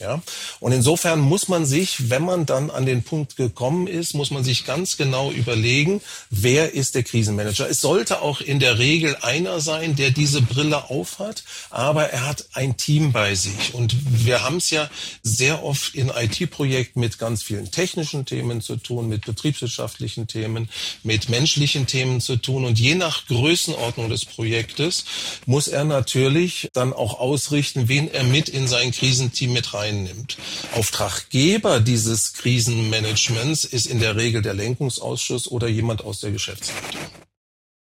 Ja? 0.00 0.22
Und 0.60 0.72
insofern 0.72 1.20
muss 1.20 1.48
man 1.48 1.66
sich, 1.66 2.10
wenn 2.10 2.24
man 2.24 2.46
dann 2.46 2.70
an 2.70 2.86
den 2.86 3.02
Punkt 3.02 3.36
gekommen 3.36 3.86
ist, 3.86 4.14
muss 4.14 4.30
man 4.30 4.42
sich 4.42 4.64
ganz 4.64 4.96
genau 4.96 5.30
überlegen, 5.30 6.00
wer 6.30 6.72
ist 6.72 6.94
der 6.94 7.02
Krisenmanager. 7.02 7.68
Es 7.68 7.80
sollte 7.80 8.22
auch 8.22 8.40
in 8.40 8.60
der 8.60 8.78
Regel 8.78 9.16
einer 9.20 9.60
sein, 9.60 9.96
der 9.96 10.10
diese 10.10 10.40
Brille 10.40 10.90
aufhat, 10.90 11.44
aber 11.68 12.10
er 12.10 12.26
hat 12.26 12.46
ein 12.54 12.76
Team 12.76 13.12
bei 13.12 13.34
sich. 13.34 13.74
Und 13.74 13.94
wir 14.24 14.42
haben 14.42 14.56
es 14.56 14.70
ja 14.70 14.88
sehr 15.22 15.62
oft 15.62 15.94
in 15.94 16.08
IT-Projekten 16.08 17.00
mit 17.00 17.18
ganz 17.18 17.42
vielen 17.42 17.70
technischen 17.70 18.24
Themen 18.24 18.62
zu 18.62 18.76
tun, 18.76 19.08
mit 19.08 19.26
betriebswirtschaftlichen 19.26 20.26
Themen, 20.26 20.70
mit 21.02 21.28
menschlichen 21.28 21.86
Themen 21.86 22.20
zu 22.20 22.36
tun. 22.36 22.64
Und 22.64 22.78
je 22.78 22.94
nach 22.94 23.26
Größenordnung 23.26 24.08
des 24.08 24.24
Projektes 24.24 25.04
muss 25.44 25.68
er 25.68 25.84
natürlich 25.84 26.70
dann 26.72 26.94
auch 26.94 27.20
ausrichten, 27.20 27.88
wen 27.88 28.10
er 28.10 28.24
mit 28.24 28.48
in 28.48 28.66
sein 28.66 28.92
Krisenteam 28.92 29.52
mit 29.52 29.74
rein 29.74 29.89
einnimmt. 29.90 30.36
Auftraggeber 30.74 31.80
dieses 31.80 32.32
Krisenmanagements 32.34 33.64
ist 33.64 33.86
in 33.86 33.98
der 34.00 34.16
Regel 34.16 34.42
der 34.42 34.54
Lenkungsausschuss 34.54 35.50
oder 35.50 35.68
jemand 35.68 36.04
aus 36.04 36.20
der 36.20 36.30
Geschäftsleitung. 36.30 37.00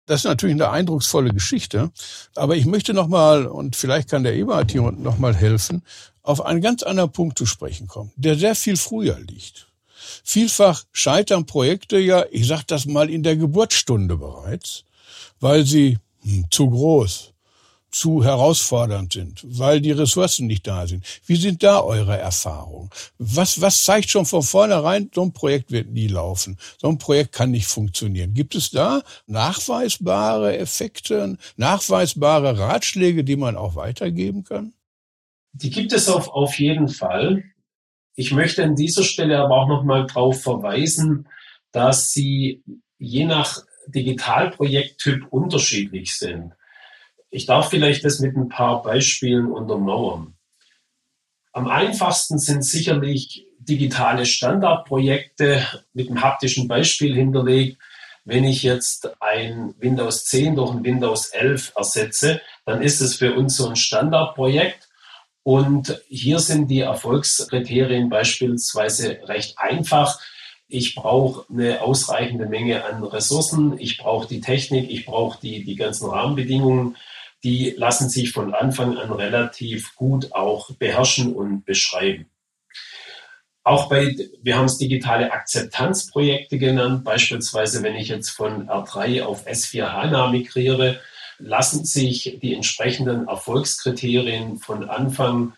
Das 0.06 0.20
ist 0.20 0.24
natürlich 0.24 0.54
eine 0.54 0.70
eindrucksvolle 0.70 1.32
Geschichte, 1.32 1.92
aber 2.34 2.56
ich 2.56 2.66
möchte 2.66 2.92
noch 2.92 3.06
mal 3.06 3.46
und 3.46 3.76
vielleicht 3.76 4.10
kann 4.10 4.24
der 4.24 4.34
Eberhard 4.34 4.72
hier 4.72 4.82
noch 4.82 5.18
mal 5.18 5.34
helfen, 5.34 5.82
auf 6.22 6.44
einen 6.44 6.60
ganz 6.60 6.82
anderen 6.82 7.12
Punkt 7.12 7.38
zu 7.38 7.46
sprechen 7.46 7.86
kommen, 7.86 8.12
der 8.16 8.36
sehr 8.36 8.56
viel 8.56 8.76
früher 8.76 9.18
liegt. 9.20 9.68
Vielfach 10.24 10.84
scheitern 10.90 11.46
Projekte 11.46 11.98
ja, 11.98 12.24
ich 12.32 12.48
sage 12.48 12.64
das 12.66 12.86
mal 12.86 13.10
in 13.10 13.22
der 13.22 13.36
Geburtsstunde 13.36 14.16
bereits, 14.16 14.84
weil 15.38 15.64
sie 15.64 15.98
hm, 16.22 16.46
zu 16.50 16.68
groß, 16.68 17.31
zu 17.92 18.24
herausfordernd 18.24 19.12
sind, 19.12 19.44
weil 19.46 19.80
die 19.80 19.92
Ressourcen 19.92 20.46
nicht 20.46 20.66
da 20.66 20.86
sind. 20.86 21.04
Wie 21.26 21.36
sind 21.36 21.62
da 21.62 21.80
eure 21.80 22.16
Erfahrungen? 22.16 22.90
Was, 23.18 23.60
was 23.60 23.84
zeigt 23.84 24.08
schon 24.10 24.24
von 24.24 24.42
vornherein, 24.42 25.10
so 25.14 25.22
ein 25.22 25.32
Projekt 25.32 25.70
wird 25.70 25.90
nie 25.90 26.08
laufen, 26.08 26.58
so 26.78 26.88
ein 26.88 26.98
Projekt 26.98 27.32
kann 27.32 27.50
nicht 27.50 27.66
funktionieren? 27.66 28.32
Gibt 28.32 28.54
es 28.54 28.70
da 28.70 29.02
nachweisbare 29.26 30.56
Effekte, 30.56 31.36
nachweisbare 31.56 32.58
Ratschläge, 32.58 33.24
die 33.24 33.36
man 33.36 33.56
auch 33.56 33.76
weitergeben 33.76 34.42
kann? 34.42 34.72
Die 35.52 35.70
gibt 35.70 35.92
es 35.92 36.08
auf, 36.08 36.28
auf 36.28 36.58
jeden 36.58 36.88
Fall. 36.88 37.44
Ich 38.14 38.32
möchte 38.32 38.64
an 38.64 38.74
dieser 38.74 39.04
Stelle 39.04 39.38
aber 39.38 39.56
auch 39.56 39.68
nochmal 39.68 40.06
darauf 40.06 40.42
verweisen, 40.42 41.28
dass 41.72 42.10
sie 42.12 42.62
je 42.98 43.26
nach 43.26 43.62
Digitalprojekttyp 43.86 45.26
unterschiedlich 45.30 46.16
sind. 46.16 46.54
Ich 47.34 47.46
darf 47.46 47.70
vielleicht 47.70 48.04
das 48.04 48.20
mit 48.20 48.36
ein 48.36 48.50
paar 48.50 48.82
Beispielen 48.82 49.50
untermauern. 49.50 50.34
Am 51.54 51.66
einfachsten 51.66 52.38
sind 52.38 52.62
sicherlich 52.62 53.46
digitale 53.58 54.26
Standardprojekte 54.26 55.66
mit 55.94 56.08
einem 56.08 56.22
haptischen 56.22 56.68
Beispiel 56.68 57.14
hinterlegt. 57.14 57.78
Wenn 58.26 58.44
ich 58.44 58.62
jetzt 58.62 59.10
ein 59.18 59.74
Windows 59.78 60.26
10 60.26 60.56
durch 60.56 60.72
ein 60.72 60.84
Windows 60.84 61.28
11 61.28 61.72
ersetze, 61.74 62.42
dann 62.66 62.82
ist 62.82 63.00
es 63.00 63.16
für 63.16 63.32
uns 63.32 63.56
so 63.56 63.66
ein 63.66 63.76
Standardprojekt. 63.76 64.90
Und 65.42 66.02
hier 66.08 66.38
sind 66.38 66.68
die 66.68 66.80
Erfolgskriterien 66.80 68.10
beispielsweise 68.10 69.20
recht 69.24 69.58
einfach. 69.58 70.20
Ich 70.68 70.94
brauche 70.94 71.46
eine 71.50 71.80
ausreichende 71.80 72.44
Menge 72.44 72.84
an 72.84 73.02
Ressourcen, 73.02 73.78
ich 73.78 73.96
brauche 73.96 74.28
die 74.28 74.42
Technik, 74.42 74.90
ich 74.90 75.06
brauche 75.06 75.40
die, 75.40 75.64
die 75.64 75.76
ganzen 75.76 76.10
Rahmenbedingungen 76.10 76.96
die 77.44 77.74
lassen 77.76 78.08
sich 78.08 78.32
von 78.32 78.54
Anfang 78.54 78.96
an 78.96 79.12
relativ 79.12 79.94
gut 79.96 80.32
auch 80.32 80.70
beherrschen 80.72 81.34
und 81.34 81.64
beschreiben. 81.64 82.30
Auch 83.64 83.88
bei, 83.88 84.16
wir 84.42 84.56
haben 84.56 84.64
es 84.64 84.78
digitale 84.78 85.32
Akzeptanzprojekte 85.32 86.58
genannt, 86.58 87.04
beispielsweise 87.04 87.82
wenn 87.82 87.94
ich 87.94 88.08
jetzt 88.08 88.30
von 88.30 88.68
R3 88.68 89.22
auf 89.22 89.46
S4 89.46 89.92
HANA 89.92 90.30
migriere, 90.30 91.00
lassen 91.38 91.84
sich 91.84 92.38
die 92.42 92.54
entsprechenden 92.54 93.28
Erfolgskriterien 93.28 94.58
von 94.58 94.88
Anfang 94.88 95.52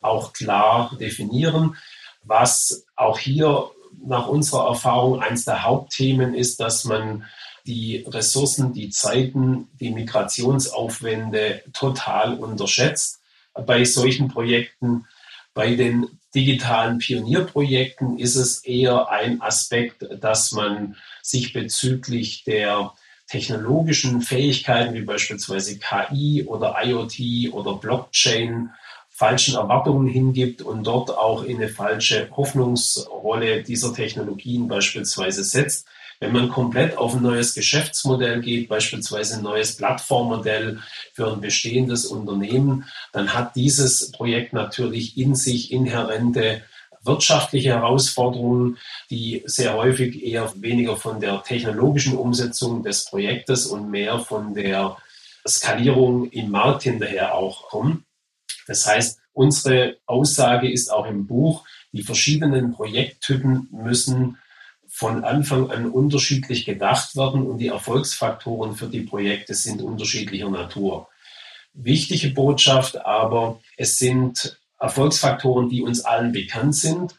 auch 0.00 0.32
klar 0.32 0.96
definieren. 0.98 1.76
Was 2.22 2.86
auch 2.96 3.18
hier 3.18 3.70
nach 4.02 4.26
unserer 4.26 4.68
Erfahrung 4.68 5.20
eines 5.20 5.44
der 5.44 5.62
Hauptthemen 5.62 6.34
ist, 6.34 6.60
dass 6.60 6.84
man 6.84 7.24
die 7.66 8.04
Ressourcen, 8.08 8.72
die 8.72 8.90
Zeiten, 8.90 9.68
die 9.78 9.90
Migrationsaufwände 9.90 11.62
total 11.72 12.34
unterschätzt 12.34 13.20
bei 13.66 13.84
solchen 13.84 14.28
Projekten. 14.28 15.06
Bei 15.54 15.74
den 15.74 16.06
digitalen 16.34 16.98
Pionierprojekten 16.98 18.18
ist 18.18 18.36
es 18.36 18.64
eher 18.64 19.10
ein 19.10 19.42
Aspekt, 19.42 20.06
dass 20.20 20.52
man 20.52 20.96
sich 21.22 21.52
bezüglich 21.52 22.44
der 22.44 22.92
technologischen 23.28 24.22
Fähigkeiten 24.22 24.94
wie 24.94 25.02
beispielsweise 25.02 25.78
KI 25.78 26.44
oder 26.46 26.76
IoT 26.82 27.52
oder 27.52 27.74
Blockchain 27.74 28.70
falschen 29.08 29.54
Erwartungen 29.54 30.08
hingibt 30.08 30.62
und 30.62 30.84
dort 30.84 31.10
auch 31.10 31.42
in 31.42 31.56
eine 31.56 31.68
falsche 31.68 32.28
Hoffnungsrolle 32.34 33.62
dieser 33.62 33.92
Technologien 33.92 34.66
beispielsweise 34.66 35.44
setzt. 35.44 35.86
Wenn 36.20 36.32
man 36.32 36.50
komplett 36.50 36.98
auf 36.98 37.14
ein 37.14 37.22
neues 37.22 37.54
Geschäftsmodell 37.54 38.42
geht, 38.42 38.68
beispielsweise 38.68 39.36
ein 39.36 39.42
neues 39.42 39.76
Plattformmodell 39.76 40.78
für 41.14 41.32
ein 41.32 41.40
bestehendes 41.40 42.04
Unternehmen, 42.04 42.84
dann 43.12 43.32
hat 43.32 43.56
dieses 43.56 44.12
Projekt 44.12 44.52
natürlich 44.52 45.16
in 45.16 45.34
sich 45.34 45.72
inhärente 45.72 46.62
wirtschaftliche 47.02 47.70
Herausforderungen, 47.70 48.76
die 49.08 49.42
sehr 49.46 49.74
häufig 49.74 50.22
eher 50.22 50.52
weniger 50.56 50.96
von 50.96 51.20
der 51.20 51.42
technologischen 51.42 52.18
Umsetzung 52.18 52.82
des 52.82 53.06
Projektes 53.06 53.64
und 53.64 53.90
mehr 53.90 54.18
von 54.18 54.52
der 54.52 54.98
Skalierung 55.48 56.30
im 56.30 56.50
Markt 56.50 56.82
hinterher 56.82 57.34
auch 57.34 57.68
kommen. 57.68 58.04
Das 58.66 58.86
heißt, 58.86 59.18
unsere 59.32 59.96
Aussage 60.04 60.70
ist 60.70 60.92
auch 60.92 61.06
im 61.06 61.26
Buch, 61.26 61.64
die 61.92 62.02
verschiedenen 62.02 62.72
Projekttypen 62.72 63.68
müssen 63.72 64.36
von 65.00 65.24
Anfang 65.24 65.70
an 65.70 65.90
unterschiedlich 65.90 66.66
gedacht 66.66 67.16
werden 67.16 67.46
und 67.46 67.56
die 67.56 67.68
Erfolgsfaktoren 67.68 68.76
für 68.76 68.86
die 68.86 69.00
Projekte 69.00 69.54
sind 69.54 69.80
unterschiedlicher 69.80 70.50
Natur. 70.50 71.08
Wichtige 71.72 72.28
Botschaft 72.28 73.02
aber, 73.06 73.60
es 73.78 73.96
sind 73.96 74.60
Erfolgsfaktoren, 74.78 75.70
die 75.70 75.80
uns 75.80 76.04
allen 76.04 76.32
bekannt 76.32 76.76
sind 76.76 77.18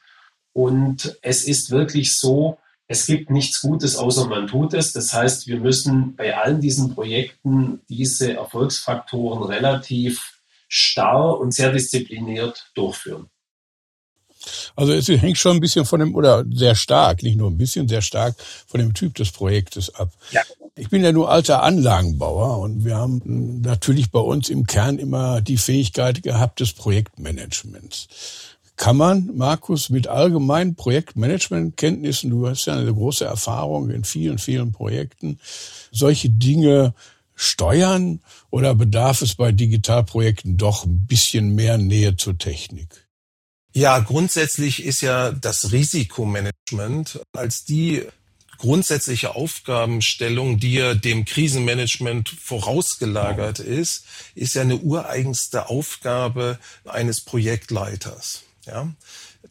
und 0.53 1.17
es 1.23 1.43
ist 1.43 1.71
wirklich 1.71 2.15
so, 2.19 2.59
es 2.85 3.07
gibt 3.07 3.31
nichts 3.31 3.61
Gutes, 3.61 3.95
außer 3.95 4.27
man 4.27 4.45
tut 4.45 4.75
es. 4.75 4.93
Das 4.93 5.11
heißt, 5.11 5.47
wir 5.47 5.59
müssen 5.59 6.15
bei 6.15 6.37
allen 6.37 6.61
diesen 6.61 6.93
Projekten 6.93 7.81
diese 7.89 8.35
Erfolgsfaktoren 8.35 9.41
relativ 9.41 10.39
starr 10.67 11.39
und 11.39 11.51
sehr 11.51 11.71
diszipliniert 11.71 12.69
durchführen. 12.75 13.30
Also 14.75 14.93
es 14.93 15.07
hängt 15.07 15.37
schon 15.37 15.57
ein 15.57 15.59
bisschen 15.59 15.85
von 15.85 15.99
dem, 15.99 16.15
oder 16.15 16.45
sehr 16.51 16.75
stark, 16.75 17.23
nicht 17.23 17.37
nur 17.37 17.49
ein 17.49 17.57
bisschen, 17.57 17.87
sehr 17.87 18.01
stark 18.01 18.35
von 18.67 18.79
dem 18.79 18.93
Typ 18.93 19.15
des 19.15 19.31
Projektes 19.31 19.93
ab. 19.95 20.11
Ja. 20.31 20.41
Ich 20.75 20.89
bin 20.89 21.03
ja 21.03 21.11
nur 21.11 21.29
alter 21.29 21.63
Anlagenbauer 21.63 22.59
und 22.59 22.85
wir 22.85 22.95
haben 22.95 23.61
natürlich 23.61 24.09
bei 24.09 24.19
uns 24.19 24.49
im 24.49 24.65
Kern 24.65 24.99
immer 24.99 25.41
die 25.41 25.57
Fähigkeit 25.57 26.23
gehabt 26.23 26.59
des 26.61 26.73
Projektmanagements. 26.73 28.07
Kann 28.77 28.97
man, 28.97 29.29
Markus, 29.35 29.89
mit 29.89 30.07
allgemeinen 30.07 30.75
Projektmanagementkenntnissen, 30.75 32.31
du 32.31 32.47
hast 32.47 32.65
ja 32.65 32.75
eine 32.75 32.93
große 32.93 33.25
Erfahrung 33.25 33.91
in 33.91 34.05
vielen, 34.05 34.39
vielen 34.39 34.71
Projekten, 34.71 35.39
solche 35.91 36.29
Dinge 36.29 36.95
steuern 37.35 38.21
oder 38.49 38.73
bedarf 38.73 39.21
es 39.21 39.35
bei 39.35 39.51
Digitalprojekten 39.51 40.57
doch 40.57 40.85
ein 40.85 41.05
bisschen 41.05 41.53
mehr 41.53 41.77
Nähe 41.77 42.15
zur 42.15 42.37
Technik? 42.37 43.07
Ja, 43.73 43.99
grundsätzlich 43.99 44.83
ist 44.83 45.01
ja 45.01 45.31
das 45.31 45.71
Risikomanagement 45.71 47.21
als 47.33 47.63
die 47.63 48.03
grundsätzliche 48.57 49.33
Aufgabenstellung, 49.35 50.59
die 50.59 50.73
ja 50.73 50.93
dem 50.93 51.25
Krisenmanagement 51.25 52.29
vorausgelagert 52.29 53.59
ist, 53.59 54.05
ist 54.35 54.53
ja 54.53 54.61
eine 54.61 54.77
ureigenste 54.77 55.69
Aufgabe 55.69 56.59
eines 56.85 57.21
Projektleiters. 57.21 58.43
Ja, 58.67 58.91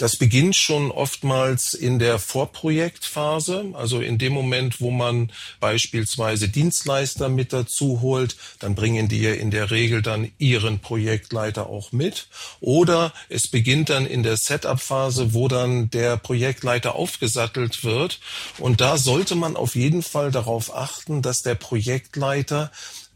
das 0.01 0.17
beginnt 0.17 0.57
schon 0.57 0.91
oftmals 0.91 1.75
in 1.75 1.99
der 1.99 2.19
Vorprojektphase, 2.19 3.67
also 3.75 4.01
in 4.01 4.17
dem 4.17 4.33
Moment, 4.33 4.81
wo 4.81 4.91
man 4.91 5.31
beispielsweise 5.61 6.49
Dienstleister 6.49 7.29
mit 7.29 7.53
dazu 7.53 8.01
holt, 8.01 8.35
dann 8.61 8.75
bringen 8.75 9.09
die 9.09 9.21
ja 9.21 9.35
in 9.35 9.51
der 9.51 9.71
Regel 9.71 10.01
dann 10.01 10.33
ihren 10.39 10.79
Projektleiter 10.79 11.67
auch 11.67 11.93
mit. 11.93 12.29
Oder 12.61 13.13
es 13.29 13.49
beginnt 13.49 13.91
dann 13.91 14.07
in 14.07 14.23
der 14.23 14.39
Setup-Phase, 14.39 15.35
wo 15.35 15.49
dann 15.49 15.91
der 15.91 16.17
Projektleiter 16.17 16.95
aufgesattelt 16.95 17.85
wird. 17.85 18.21
Und 18.57 18.81
da 18.81 18.97
sollte 18.97 19.35
man 19.35 19.55
auf 19.55 19.75
jeden 19.75 20.03
Fall 20.03 20.31
darauf 20.31 20.75
achten, 20.75 21.21
dass 21.21 21.43
der 21.43 21.57
Projektleiter 21.57 22.71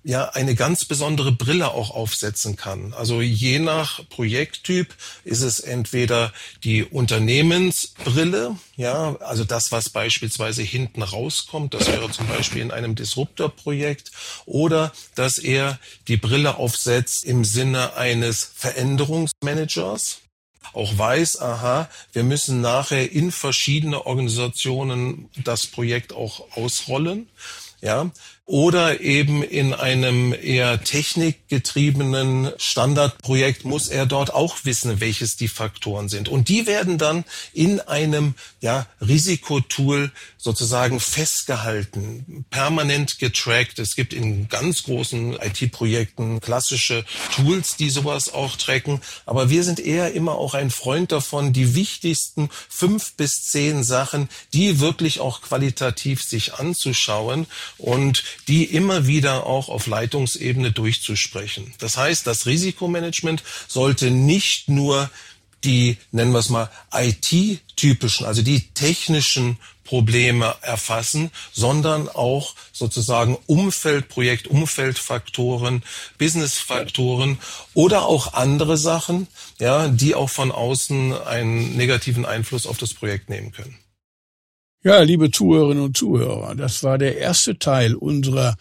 ja 0.04 0.28
eine 0.28 0.54
ganz 0.54 0.84
besondere 0.84 1.32
Brille 1.32 1.70
auch 1.70 1.90
aufsetzen 1.90 2.56
kann. 2.56 2.92
Also 2.92 3.22
je 3.22 3.58
nach 3.58 4.06
Projekttyp 4.10 4.94
ist 5.24 5.40
es 5.40 5.60
entweder 5.60 6.32
die 6.62 6.84
Unternehmensbrille, 6.84 8.56
ja, 8.76 9.16
also 9.20 9.44
das, 9.44 9.72
was 9.72 9.88
beispielsweise 9.88 10.62
hinten 10.62 11.02
rauskommt, 11.02 11.72
das 11.72 11.86
wäre 11.86 12.10
zum 12.10 12.28
Beispiel 12.28 12.60
in 12.60 12.70
einem 12.70 12.94
Disruptor-Projekt, 12.94 14.12
oder 14.44 14.92
dass 15.14 15.38
er 15.38 15.78
die 16.06 16.18
Brille 16.18 16.58
aufsetzt 16.58 17.24
im 17.24 17.44
Sinne 17.44 17.96
eines 17.96 18.52
Veränderungsmanagers, 18.54 20.18
auch 20.74 20.98
weiß, 20.98 21.40
aha, 21.40 21.88
wir 22.12 22.24
müssen 22.24 22.60
nachher 22.60 23.10
in 23.10 23.32
verschiedene 23.32 24.06
Organisationen 24.06 25.30
das 25.44 25.66
Projekt 25.66 26.12
auch 26.12 26.56
ausrollen 26.56 27.28
ja, 27.84 28.10
oder 28.46 29.00
eben 29.00 29.42
in 29.42 29.72
einem 29.72 30.34
eher 30.34 30.84
technikgetriebenen 30.84 32.52
Standardprojekt 32.58 33.64
muss 33.64 33.88
er 33.88 34.04
dort 34.04 34.34
auch 34.34 34.58
wissen, 34.64 35.00
welches 35.00 35.36
die 35.36 35.48
Faktoren 35.48 36.10
sind. 36.10 36.28
Und 36.28 36.50
die 36.50 36.66
werden 36.66 36.98
dann 36.98 37.24
in 37.54 37.80
einem 37.80 38.34
ja, 38.60 38.86
Risikotool 39.00 40.12
sozusagen 40.36 41.00
festgehalten, 41.00 42.44
permanent 42.50 43.18
getrackt. 43.18 43.78
Es 43.78 43.96
gibt 43.96 44.12
in 44.12 44.46
ganz 44.50 44.82
großen 44.82 45.38
IT-Projekten 45.40 46.40
klassische 46.40 47.06
Tools, 47.34 47.76
die 47.76 47.88
sowas 47.88 48.34
auch 48.34 48.56
tracken. 48.56 49.00
Aber 49.24 49.48
wir 49.48 49.64
sind 49.64 49.80
eher 49.80 50.12
immer 50.12 50.32
auch 50.32 50.52
ein 50.52 50.70
Freund 50.70 51.12
davon, 51.12 51.54
die 51.54 51.74
wichtigsten 51.74 52.50
fünf 52.68 53.14
bis 53.14 53.44
zehn 53.44 53.84
Sachen, 53.84 54.28
die 54.52 54.80
wirklich 54.80 55.20
auch 55.20 55.40
qualitativ 55.40 56.22
sich 56.22 56.54
anzuschauen 56.54 57.46
und 57.78 58.22
die 58.48 58.64
immer 58.64 59.06
wieder 59.06 59.46
auch 59.46 59.68
auf 59.68 59.86
Leitungsebene 59.86 60.72
durchzusprechen. 60.72 61.72
Das 61.78 61.96
heißt, 61.96 62.26
das 62.26 62.46
Risikomanagement 62.46 63.42
sollte 63.68 64.10
nicht 64.10 64.68
nur 64.68 65.10
die, 65.64 65.96
nennen 66.12 66.32
wir 66.32 66.38
es 66.38 66.50
mal, 66.50 66.70
IT-typischen, 66.92 68.26
also 68.26 68.42
die 68.42 68.68
technischen 68.74 69.58
Probleme 69.84 70.56
erfassen, 70.62 71.30
sondern 71.52 72.08
auch 72.08 72.54
sozusagen 72.72 73.36
Umfeldprojekt, 73.46 74.46
Umfeldfaktoren, 74.46 75.82
Businessfaktoren 76.18 77.38
oder 77.74 78.06
auch 78.06 78.32
andere 78.32 78.76
Sachen, 78.76 79.28
ja, 79.58 79.88
die 79.88 80.14
auch 80.14 80.30
von 80.30 80.50
außen 80.52 81.12
einen 81.26 81.76
negativen 81.76 82.24
Einfluss 82.24 82.66
auf 82.66 82.78
das 82.78 82.94
Projekt 82.94 83.28
nehmen 83.28 83.52
können. 83.52 83.78
Ja, 84.86 85.00
liebe 85.00 85.30
Zuhörerinnen 85.30 85.82
und 85.82 85.96
Zuhörer, 85.96 86.54
das 86.54 86.82
war 86.82 86.98
der 86.98 87.16
erste 87.16 87.58
Teil 87.58 87.94
unserer 87.94 88.54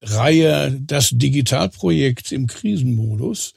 Reihe 0.00 0.78
Das 0.80 1.10
Digitalprojekt 1.10 2.30
im 2.30 2.46
Krisenmodus. 2.46 3.54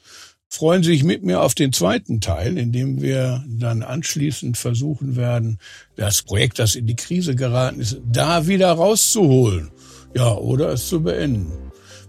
Freuen 0.48 0.82
Sie 0.82 0.94
sich 0.94 1.04
mit 1.04 1.22
mir 1.22 1.40
auf 1.40 1.54
den 1.54 1.72
zweiten 1.72 2.20
Teil, 2.20 2.58
in 2.58 2.72
dem 2.72 3.00
wir 3.00 3.44
dann 3.46 3.84
anschließend 3.84 4.56
versuchen 4.56 5.14
werden, 5.14 5.58
das 5.94 6.22
Projekt, 6.22 6.58
das 6.58 6.74
in 6.74 6.88
die 6.88 6.96
Krise 6.96 7.36
geraten 7.36 7.78
ist, 7.78 8.00
da 8.10 8.48
wieder 8.48 8.72
rauszuholen. 8.72 9.70
Ja, 10.12 10.34
oder 10.34 10.70
es 10.70 10.88
zu 10.88 11.00
beenden. 11.00 11.52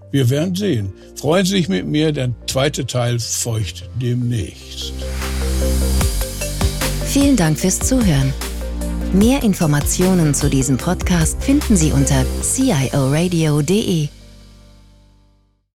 Wir 0.10 0.32
werden 0.32 0.56
sehen. 0.56 0.92
Freuen 1.18 1.46
Sie 1.46 1.58
sich 1.58 1.70
mit 1.70 1.86
mir, 1.86 2.14
der 2.14 2.34
zweite 2.48 2.88
Teil 2.88 3.20
feucht 3.20 3.88
demnächst. 4.02 4.92
Vielen 7.06 7.36
Dank 7.36 7.60
fürs 7.60 7.78
Zuhören. 7.80 8.34
Mehr 9.14 9.42
Informationen 9.42 10.36
zu 10.36 10.52
diesem 10.52 10.78
Podcast 10.78 11.42
finden 11.42 11.76
Sie 11.76 11.92
unter 11.92 12.24
cioradio.de. 12.44 14.19